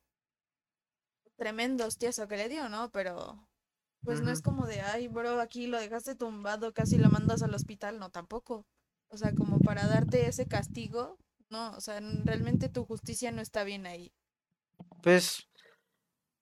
[1.35, 2.89] tremendo hostiazo que le dio, ¿no?
[2.91, 3.47] Pero,
[4.03, 7.53] pues no es como de, ay, bro, aquí lo dejaste tumbado, casi lo mandas al
[7.53, 8.65] hospital, no, tampoco.
[9.09, 11.17] O sea, como para darte ese castigo,
[11.49, 14.11] no, o sea, realmente tu justicia no está bien ahí.
[15.03, 15.47] Pues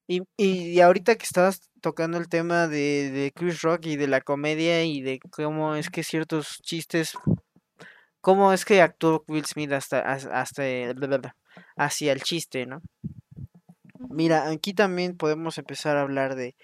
[0.10, 4.22] y, y ahorita que estabas tocando el tema de, de Chris Rock y de la
[4.22, 7.14] comedia y de cómo es que ciertos chistes,
[8.20, 10.64] cómo es que actuó Will Smith hasta, hasta
[11.78, 12.82] hacia el chiste, ¿no?
[14.10, 16.56] Mira, aquí también podemos empezar a hablar de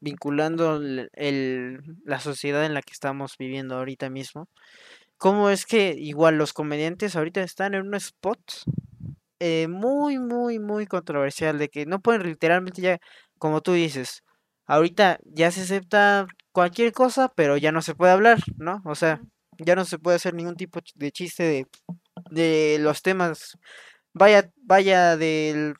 [0.00, 0.76] vinculando
[1.12, 4.48] el, la sociedad en la que estamos viviendo ahorita mismo.
[5.18, 8.40] ¿Cómo es que igual los comediantes ahorita están en un spot
[9.40, 12.98] eh, muy, muy, muy controversial de que no pueden literalmente ya,
[13.38, 14.22] como tú dices,
[14.66, 18.82] ahorita ya se acepta cualquier cosa, pero ya no se puede hablar, ¿no?
[18.84, 19.20] O sea,
[19.58, 21.66] ya no se puede hacer ningún tipo de chiste de,
[22.30, 23.58] de los temas,
[24.14, 25.74] vaya, vaya del,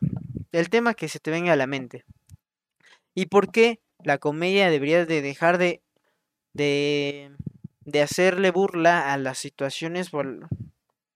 [0.53, 2.05] del tema que se te venga a la mente.
[3.15, 5.83] ¿Y por qué la comedia debería de dejar de,
[6.55, 7.33] de,
[7.83, 10.49] de hacerle burla a las situaciones por,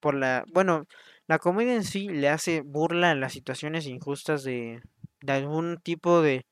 [0.01, 0.87] por la, bueno,
[1.29, 4.83] la comedia en sí le hace burla a las situaciones injustas de,
[5.27, 6.47] algún tipo de,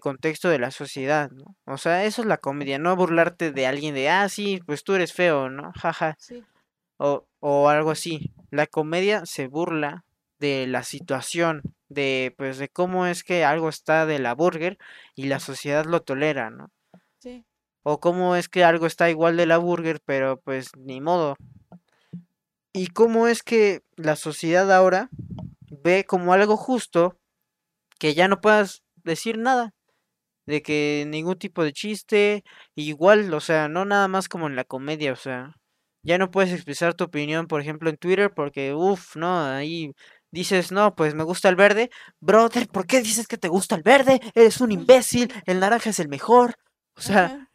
[0.00, 1.56] contexto de la sociedad, ¿no?
[1.64, 4.94] O sea, eso es la comedia, no burlarte de alguien de, ah, sí, pues tú
[4.94, 5.72] eres feo, ¿no?
[5.80, 6.16] Jaja.
[6.18, 6.42] Sí.
[6.96, 8.32] O, o algo así.
[8.50, 10.04] La comedia se burla
[10.40, 14.76] de la situación, de pues de cómo es que algo está de la burger
[15.14, 16.70] y la sociedad lo tolera, ¿no?
[17.18, 17.44] Sí.
[17.84, 21.36] O cómo es que algo está igual de la burger, pero pues ni modo,
[22.74, 25.08] y cómo es que la sociedad ahora
[25.70, 27.16] ve como algo justo
[27.98, 29.72] que ya no puedas decir nada,
[30.46, 32.44] de que ningún tipo de chiste,
[32.74, 35.54] igual, o sea, no nada más como en la comedia, o sea,
[36.02, 39.92] ya no puedes expresar tu opinión, por ejemplo, en Twitter, porque, uff, no, ahí
[40.32, 43.82] dices, no, pues me gusta el verde, brother, ¿por qué dices que te gusta el
[43.82, 44.20] verde?
[44.34, 46.56] Eres un imbécil, el naranja es el mejor,
[46.96, 47.48] o sea,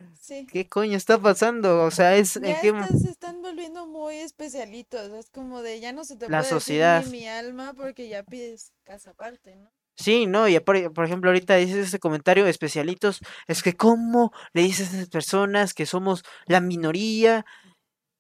[0.52, 1.84] ¿Qué coño está pasando?
[1.84, 2.40] O sea, es...
[2.42, 5.12] Ya se están volviendo muy especialitos.
[5.12, 7.00] Es como de ya no se te la puede sociedad.
[7.00, 9.72] Decir mi alma porque ya pides casa aparte, ¿no?
[9.96, 14.94] Sí, no, y por, ejemplo ahorita dices ese comentario, especialitos, es que cómo le dices
[14.94, 17.46] a esas personas que somos la minoría.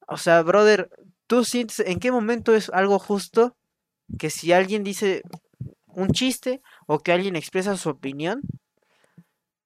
[0.05, 0.89] O sea, brother,
[1.25, 3.55] ¿tú sientes en qué momento es algo justo
[4.17, 5.21] que si alguien dice
[5.85, 8.41] un chiste o que alguien expresa su opinión,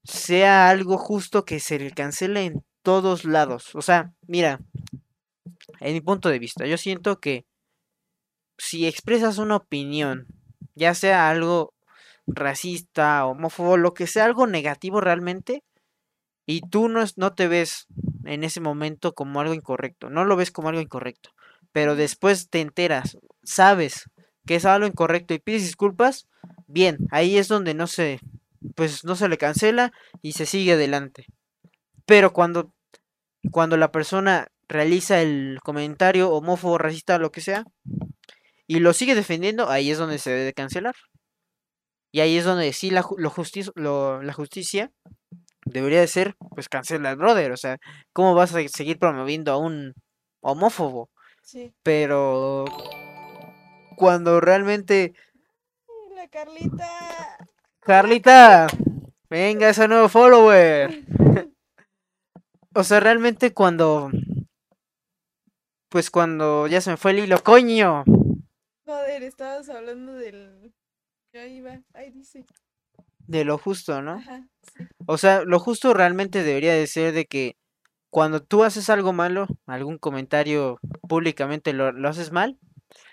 [0.03, 3.75] sea algo justo que se le cancele en todos lados.
[3.75, 4.59] O sea, mira,
[5.79, 7.45] en mi punto de vista, yo siento que
[8.57, 10.27] si expresas una opinión,
[10.75, 11.73] ya sea algo
[12.27, 15.63] racista, homófobo, lo que sea, algo negativo realmente,
[16.45, 17.87] y tú no, no te ves
[18.25, 21.31] en ese momento como algo incorrecto, no lo ves como algo incorrecto,
[21.71, 24.09] pero después te enteras, sabes
[24.45, 26.27] que es algo incorrecto y pides disculpas,
[26.67, 28.19] bien, ahí es donde no se,
[28.75, 29.91] pues no se le cancela
[30.21, 31.25] y se sigue adelante.
[32.05, 32.73] Pero cuando,
[33.51, 37.65] cuando la persona realiza el comentario homófobo, racista, lo que sea,
[38.67, 40.95] y lo sigue defendiendo, ahí es donde se debe cancelar.
[42.11, 43.03] Y ahí es donde sí la,
[43.75, 44.91] lo la justicia
[45.65, 47.51] debería de ser, pues cancela al brother.
[47.51, 47.77] O sea,
[48.13, 49.93] ¿cómo vas a seguir promoviendo a un
[50.41, 51.09] homófobo?
[51.41, 51.73] Sí.
[51.83, 52.65] Pero
[53.95, 55.13] cuando realmente...
[56.15, 57.42] La Carlita.
[57.85, 58.67] Carlita,
[59.29, 61.03] venga ese nuevo follower.
[62.75, 64.09] o sea, realmente cuando...
[65.89, 68.05] Pues cuando ya se me fue el hilo, coño.
[68.85, 70.73] Joder, estabas hablando del...
[71.33, 72.45] Ahí va, ahí dice.
[73.27, 74.13] De lo justo, ¿no?
[74.13, 74.47] Ajá,
[75.05, 77.57] O sea, lo justo realmente debería de ser de que
[78.09, 80.79] cuando tú haces algo malo, algún comentario
[81.09, 82.59] públicamente lo, lo haces mal,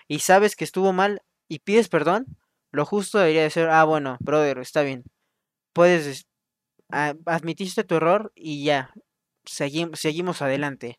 [0.06, 2.26] y sabes que estuvo mal y pides perdón,
[2.72, 5.04] lo justo debería de ser, ah, bueno, brother, está bien.
[5.72, 6.26] Puedes,
[6.90, 8.92] admitiste tu error y ya,
[9.44, 10.98] seguimos adelante.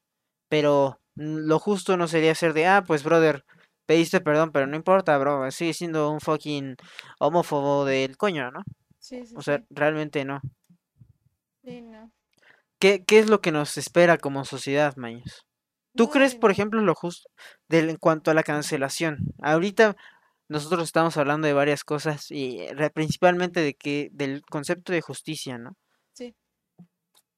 [0.50, 3.46] Pero lo justo no sería ser de, ah, pues, brother,
[3.86, 6.76] pediste perdón, pero no importa, bro, sigue siendo un fucking
[7.20, 8.64] homófobo del coño, ¿no?
[9.00, 10.40] Sí, sí, o sea, realmente no.
[11.64, 12.12] Sí, no.
[12.80, 15.46] ¿Qué, ¿Qué es lo que nos espera como sociedad, Maños?
[15.96, 17.30] ¿Tú crees, por ejemplo, lo justo
[17.68, 19.18] del, en cuanto a la cancelación?
[19.42, 19.98] Ahorita
[20.52, 22.60] nosotros estamos hablando de varias cosas y
[22.94, 25.78] principalmente de que del concepto de justicia, ¿no?
[26.12, 26.36] Sí.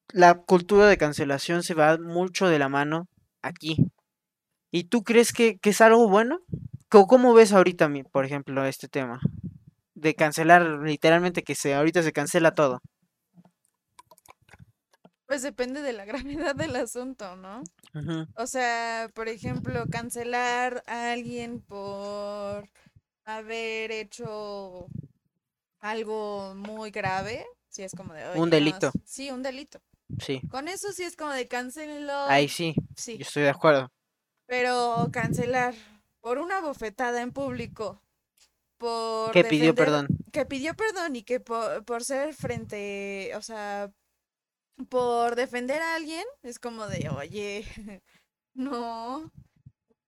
[0.07, 3.07] La cultura de cancelación se va mucho de la mano
[3.43, 3.77] aquí.
[4.71, 6.39] ¿Y tú crees que, que es algo bueno?
[6.89, 9.19] ¿Cómo, ves ahorita, por ejemplo, este tema?
[9.93, 12.81] De cancelar, literalmente que se ahorita se cancela todo.
[15.27, 17.61] Pues depende de la gravedad del asunto, ¿no?
[18.35, 22.67] O sea, por ejemplo, cancelar a alguien por
[23.25, 24.87] haber hecho
[25.79, 28.39] algo muy grave, si es como de...
[28.39, 28.91] un delito.
[29.05, 29.81] sí, un delito.
[30.19, 30.41] Sí.
[30.49, 32.31] Con eso sí es como de cancelarlo.
[32.31, 32.75] Ahí sí.
[32.95, 33.17] Sí.
[33.17, 33.91] Yo estoy de acuerdo.
[34.45, 35.73] Pero cancelar
[36.21, 38.01] por una bofetada en público.
[38.77, 40.07] Por que pidió perdón.
[40.31, 43.91] Que pidió perdón y que por, por ser frente, o sea,
[44.89, 47.65] por defender a alguien, es como de, oye,
[48.53, 49.31] no,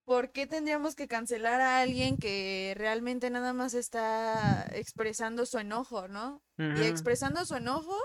[0.06, 6.08] ¿por qué tendríamos que cancelar a alguien que realmente nada más está expresando su enojo,
[6.08, 6.42] ¿no?
[6.58, 7.98] Y expresando su enojo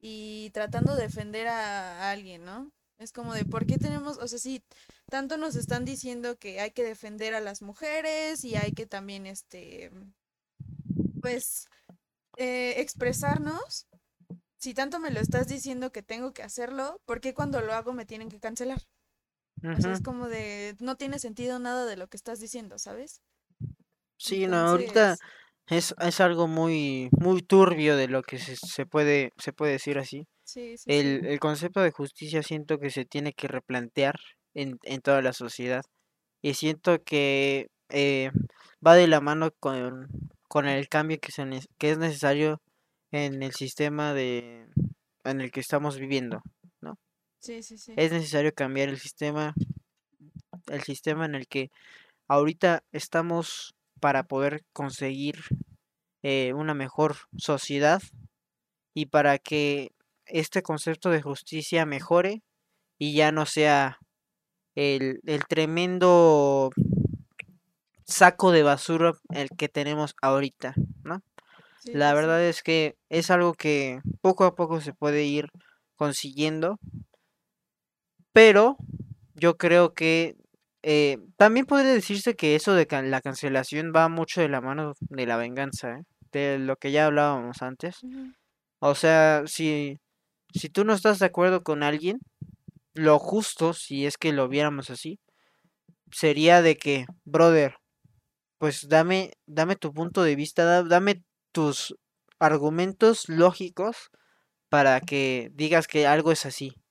[0.00, 2.72] y tratando de defender a, alguien, ¿no?
[2.98, 4.64] Es como de, ¿por qué tenemos, o sea, sí,
[5.10, 9.26] tanto nos están diciendo que hay que defender a las mujeres y hay que también,
[9.26, 9.90] este,
[11.20, 11.68] pues,
[12.38, 13.86] eh, expresarnos,
[14.58, 17.92] si tanto me lo estás diciendo que tengo que hacerlo, ¿por qué cuando lo hago
[17.92, 18.80] me tienen que cancelar?
[19.64, 23.22] O sea, es como de, no tiene sentido nada de lo que estás diciendo, ¿sabes?
[24.16, 25.16] Sí, no, ahorita
[25.68, 29.98] es, es, algo muy, muy turbio de lo que se, se puede, se puede decir
[29.98, 30.26] así.
[30.44, 34.16] Sí, sí, el, el, concepto de justicia siento que se tiene que replantear
[34.54, 35.82] en, en toda la sociedad.
[36.42, 38.30] Y siento que eh,
[38.84, 40.08] va de la mano con,
[40.48, 41.44] con el cambio que, se,
[41.78, 42.60] que es necesario
[43.12, 44.66] en el sistema de
[45.24, 46.42] en el que estamos viviendo.
[47.42, 47.92] Sí, sí, sí.
[47.96, 49.52] Es necesario cambiar el sistema,
[50.68, 51.70] el sistema en el que
[52.28, 55.40] ahorita estamos para poder conseguir
[56.22, 58.00] eh, una mejor sociedad
[58.94, 59.90] y para que
[60.26, 62.42] este concepto de justicia mejore
[62.96, 63.98] y ya no sea
[64.76, 66.70] el, el tremendo
[68.04, 71.22] saco de basura el que tenemos ahorita, ¿no?
[71.84, 75.48] la verdad es que es algo que poco a poco se puede ir
[75.96, 76.78] consiguiendo,
[78.32, 78.76] pero
[79.34, 80.36] yo creo que
[80.82, 85.26] eh, también podría decirse que eso de la cancelación va mucho de la mano de
[85.26, 86.02] la venganza, ¿eh?
[86.32, 88.00] de lo que ya hablábamos antes.
[88.80, 89.98] O sea, si,
[90.54, 92.18] si tú no estás de acuerdo con alguien,
[92.94, 95.20] lo justo, si es que lo viéramos así,
[96.10, 97.76] sería de que, brother,
[98.58, 101.22] pues dame, dame tu punto de vista, dame
[101.52, 101.96] tus
[102.38, 104.10] argumentos lógicos
[104.68, 106.81] para que digas que algo es así.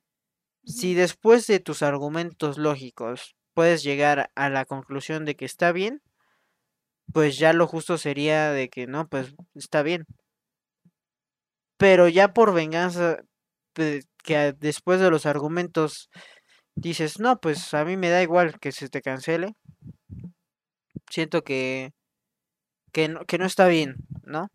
[0.63, 6.01] Si después de tus argumentos lógicos puedes llegar a la conclusión de que está bien,
[7.13, 10.05] pues ya lo justo sería de que no, pues está bien.
[11.77, 13.17] Pero ya por venganza,
[13.73, 16.09] que después de los argumentos
[16.75, 19.55] dices, no, pues a mí me da igual que se te cancele.
[21.09, 21.91] Siento que,
[22.91, 24.49] que, no, que no está bien, ¿no?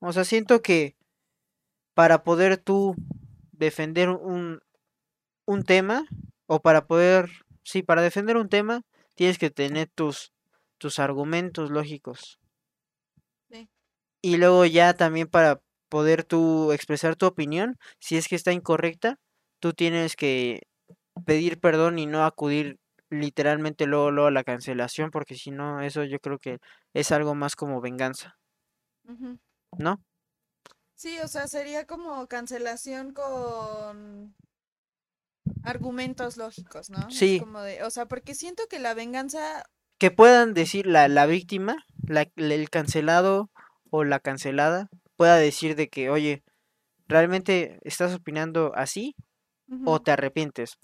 [0.00, 0.96] O sea, siento que
[1.94, 2.96] para poder tú
[3.52, 4.60] defender un,
[5.44, 6.04] un tema,
[6.46, 7.30] o para poder,
[7.62, 8.82] sí, para defender un tema,
[9.14, 10.32] tienes que tener tus,
[10.78, 12.38] tus argumentos lógicos.
[14.24, 19.18] Y luego ya también para poder tú expresar tu opinión, si es que está incorrecta,
[19.58, 20.62] tú tienes que
[21.26, 22.78] pedir perdón y no acudir
[23.10, 26.60] literalmente luego, luego a la cancelación, porque si no, eso yo creo que
[26.94, 28.38] es algo más como venganza.
[29.76, 30.02] ¿No?
[30.94, 34.34] Sí, o sea, sería como cancelación con
[35.64, 37.10] argumentos lógicos, ¿no?
[37.10, 37.40] Sí.
[37.40, 39.64] como de, o sea, porque siento que la venganza...
[39.98, 43.50] Que puedan decir la, la víctima, la, el cancelado
[43.90, 46.42] o la cancelada, pueda decir de que, oye,
[47.06, 49.14] ¿realmente estás opinando así?
[49.84, 50.76] ¿O te arrepientes?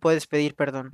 [0.00, 0.90] Puedes pedir perdón.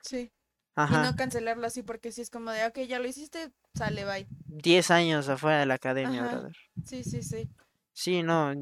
[0.00, 0.32] Sí.
[0.74, 1.00] Ajá.
[1.00, 4.26] Y no cancelarlo así porque si es como de, ok, ya lo hiciste, sale, bye.
[4.46, 6.56] Diez años afuera de la academia, brother.
[6.84, 7.48] Sí, sí, sí.
[7.92, 8.52] Sí, no,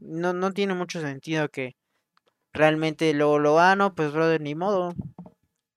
[0.00, 1.76] no, no tiene mucho sentido que
[2.52, 4.94] realmente luego lo gano, pues brother, ni modo.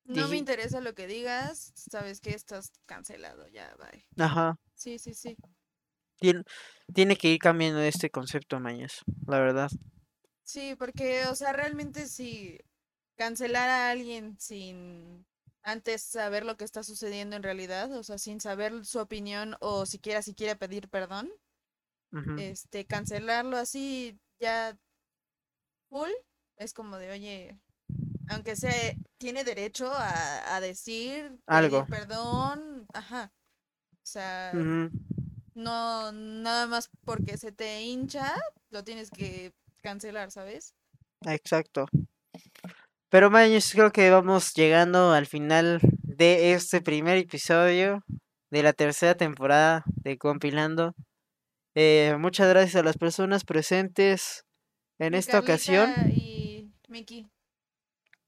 [0.05, 4.05] No me interesa lo que digas, sabes que estás cancelado, ya, bye.
[4.23, 4.59] Ajá.
[4.75, 5.35] Sí, sí, sí.
[6.19, 6.43] Tiene,
[6.93, 9.69] tiene que ir cambiando este concepto, Mañas, la verdad.
[10.43, 12.59] Sí, porque, o sea, realmente si
[13.15, 15.25] cancelar a alguien sin
[15.63, 19.87] antes saber lo que está sucediendo en realidad, o sea, sin saber su opinión o
[19.87, 21.31] siquiera si quiere pedir perdón,
[22.37, 24.77] este, cancelarlo así ya
[25.89, 26.11] full,
[26.57, 27.59] es como de, oye,
[28.29, 28.71] aunque sea,
[29.17, 31.85] tiene derecho a, decir algo.
[31.87, 33.31] Perdón, ajá.
[33.91, 38.33] O sea, no, nada más porque se te hincha,
[38.69, 40.75] lo tienes que cancelar, ¿sabes?
[41.25, 41.87] Exacto.
[43.09, 48.03] Pero Maños, creo que vamos llegando al final de este primer episodio
[48.51, 50.93] de la tercera temporada de Compilando.
[51.75, 54.45] Eh, muchas gracias a las personas presentes
[54.99, 55.93] en esta ocasión.
[56.11, 56.34] Y
[56.89, 57.27] Miki.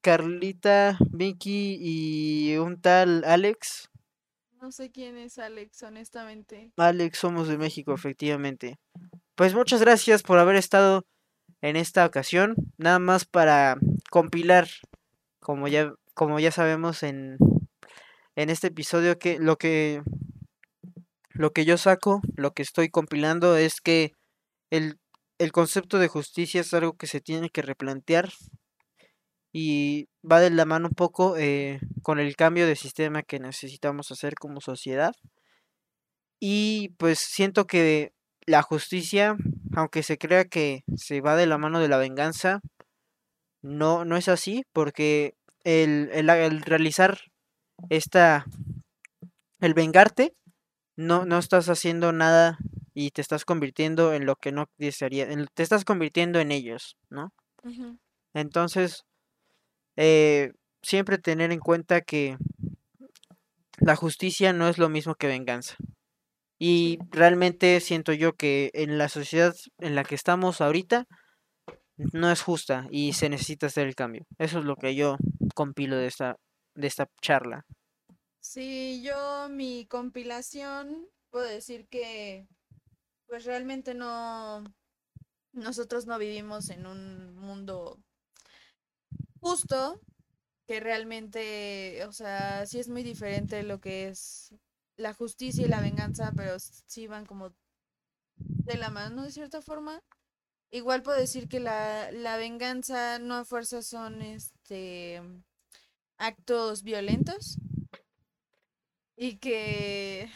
[0.01, 3.89] Carlita, Miki y un tal Alex.
[4.61, 6.71] No sé quién es Alex, honestamente.
[6.77, 8.79] Alex, somos de México, efectivamente.
[9.35, 11.05] Pues muchas gracias por haber estado
[11.61, 12.55] en esta ocasión.
[12.77, 13.77] Nada más para
[14.09, 14.67] compilar,
[15.39, 17.37] como ya, como ya sabemos en,
[18.35, 20.01] en este episodio, que lo que
[21.37, 24.13] lo que yo saco, lo que estoy compilando es que
[24.71, 24.97] el
[25.37, 28.29] el concepto de justicia es algo que se tiene que replantear
[29.53, 34.11] y va de la mano un poco eh, con el cambio de sistema que necesitamos
[34.11, 35.13] hacer como sociedad.
[36.39, 38.13] Y pues siento que
[38.45, 39.35] la justicia,
[39.75, 42.61] aunque se crea que se va de la mano de la venganza,
[43.61, 47.19] no, no es así, porque el, el realizar
[47.89, 48.45] esta,
[49.59, 50.35] el vengarte,
[50.95, 52.57] no, no estás haciendo nada
[52.99, 57.31] y te estás convirtiendo en lo que no desearía, te estás convirtiendo en ellos, ¿no?
[58.33, 59.03] Entonces,
[59.97, 62.37] eh, siempre tener en cuenta que
[63.79, 65.75] la justicia no es lo mismo que venganza.
[66.57, 71.05] Y realmente siento yo que en la sociedad en la que estamos ahorita
[71.97, 74.25] no es justa y se necesita hacer el cambio.
[74.39, 75.17] Eso es lo que yo
[75.53, 76.37] compilo de esta,
[76.73, 77.63] de esta charla.
[78.39, 82.47] Sí, yo mi compilación puedo decir que
[83.27, 84.63] pues realmente no,
[85.53, 87.99] nosotros no vivimos en un mundo
[89.39, 89.99] justo,
[90.67, 94.53] que realmente, o sea, sí es muy diferente lo que es
[94.97, 97.53] la justicia y la venganza, pero sí van como
[98.37, 100.03] de la mano de cierta forma.
[100.69, 105.21] Igual puedo decir que la, la venganza no a fuerza son este
[106.17, 107.57] actos violentos
[109.15, 110.29] y que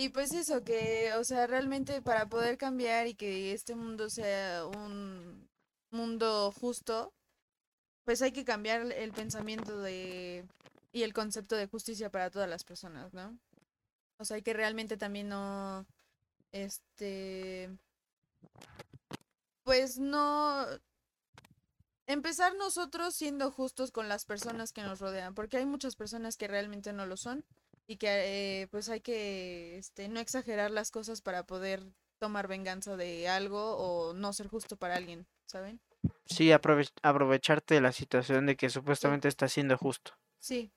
[0.00, 4.64] y pues eso, que, o sea, realmente para poder cambiar y que este mundo sea
[4.64, 5.48] un
[5.90, 7.12] mundo justo,
[8.04, 10.46] pues hay que cambiar el pensamiento de
[10.92, 13.36] y el concepto de justicia para todas las personas, ¿no?
[14.18, 15.84] O sea, hay que realmente también no,
[16.52, 17.68] este,
[19.64, 20.64] pues no,
[22.06, 26.46] empezar nosotros siendo justos con las personas que nos rodean, porque hay muchas personas que
[26.46, 27.44] realmente no lo son
[27.88, 31.82] y que eh, pues hay que este, no exagerar las cosas para poder
[32.20, 35.80] tomar venganza de algo o no ser justo para alguien, ¿saben?
[36.26, 40.12] Sí, aprovecharte de la situación de que supuestamente está siendo justo.
[40.38, 40.70] Sí.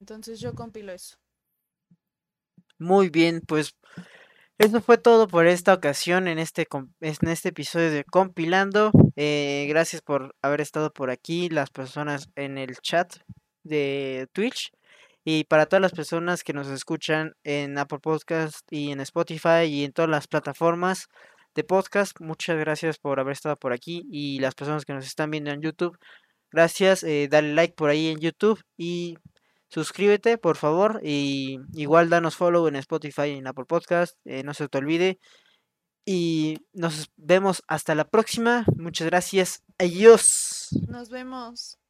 [0.00, 1.16] Entonces yo compilo eso.
[2.78, 3.74] Muy bien, pues
[4.58, 6.68] eso fue todo por esta ocasión en este,
[7.00, 8.92] en este episodio de Compilando.
[9.16, 13.16] Eh, gracias por haber estado por aquí, las personas en el chat
[13.64, 14.70] de Twitch.
[15.28, 19.82] Y para todas las personas que nos escuchan en Apple Podcast y en Spotify y
[19.82, 21.08] en todas las plataformas
[21.56, 24.06] de podcast, muchas gracias por haber estado por aquí.
[24.08, 25.98] Y las personas que nos están viendo en YouTube,
[26.52, 27.02] gracias.
[27.02, 29.18] Eh, dale like por ahí en YouTube y
[29.68, 31.00] suscríbete por favor.
[31.02, 34.16] Y igual danos follow en Spotify y en Apple Podcast.
[34.26, 35.18] Eh, no se te olvide.
[36.04, 38.64] Y nos vemos hasta la próxima.
[38.76, 39.64] Muchas gracias.
[39.76, 40.68] Adiós.
[40.88, 41.80] Nos vemos.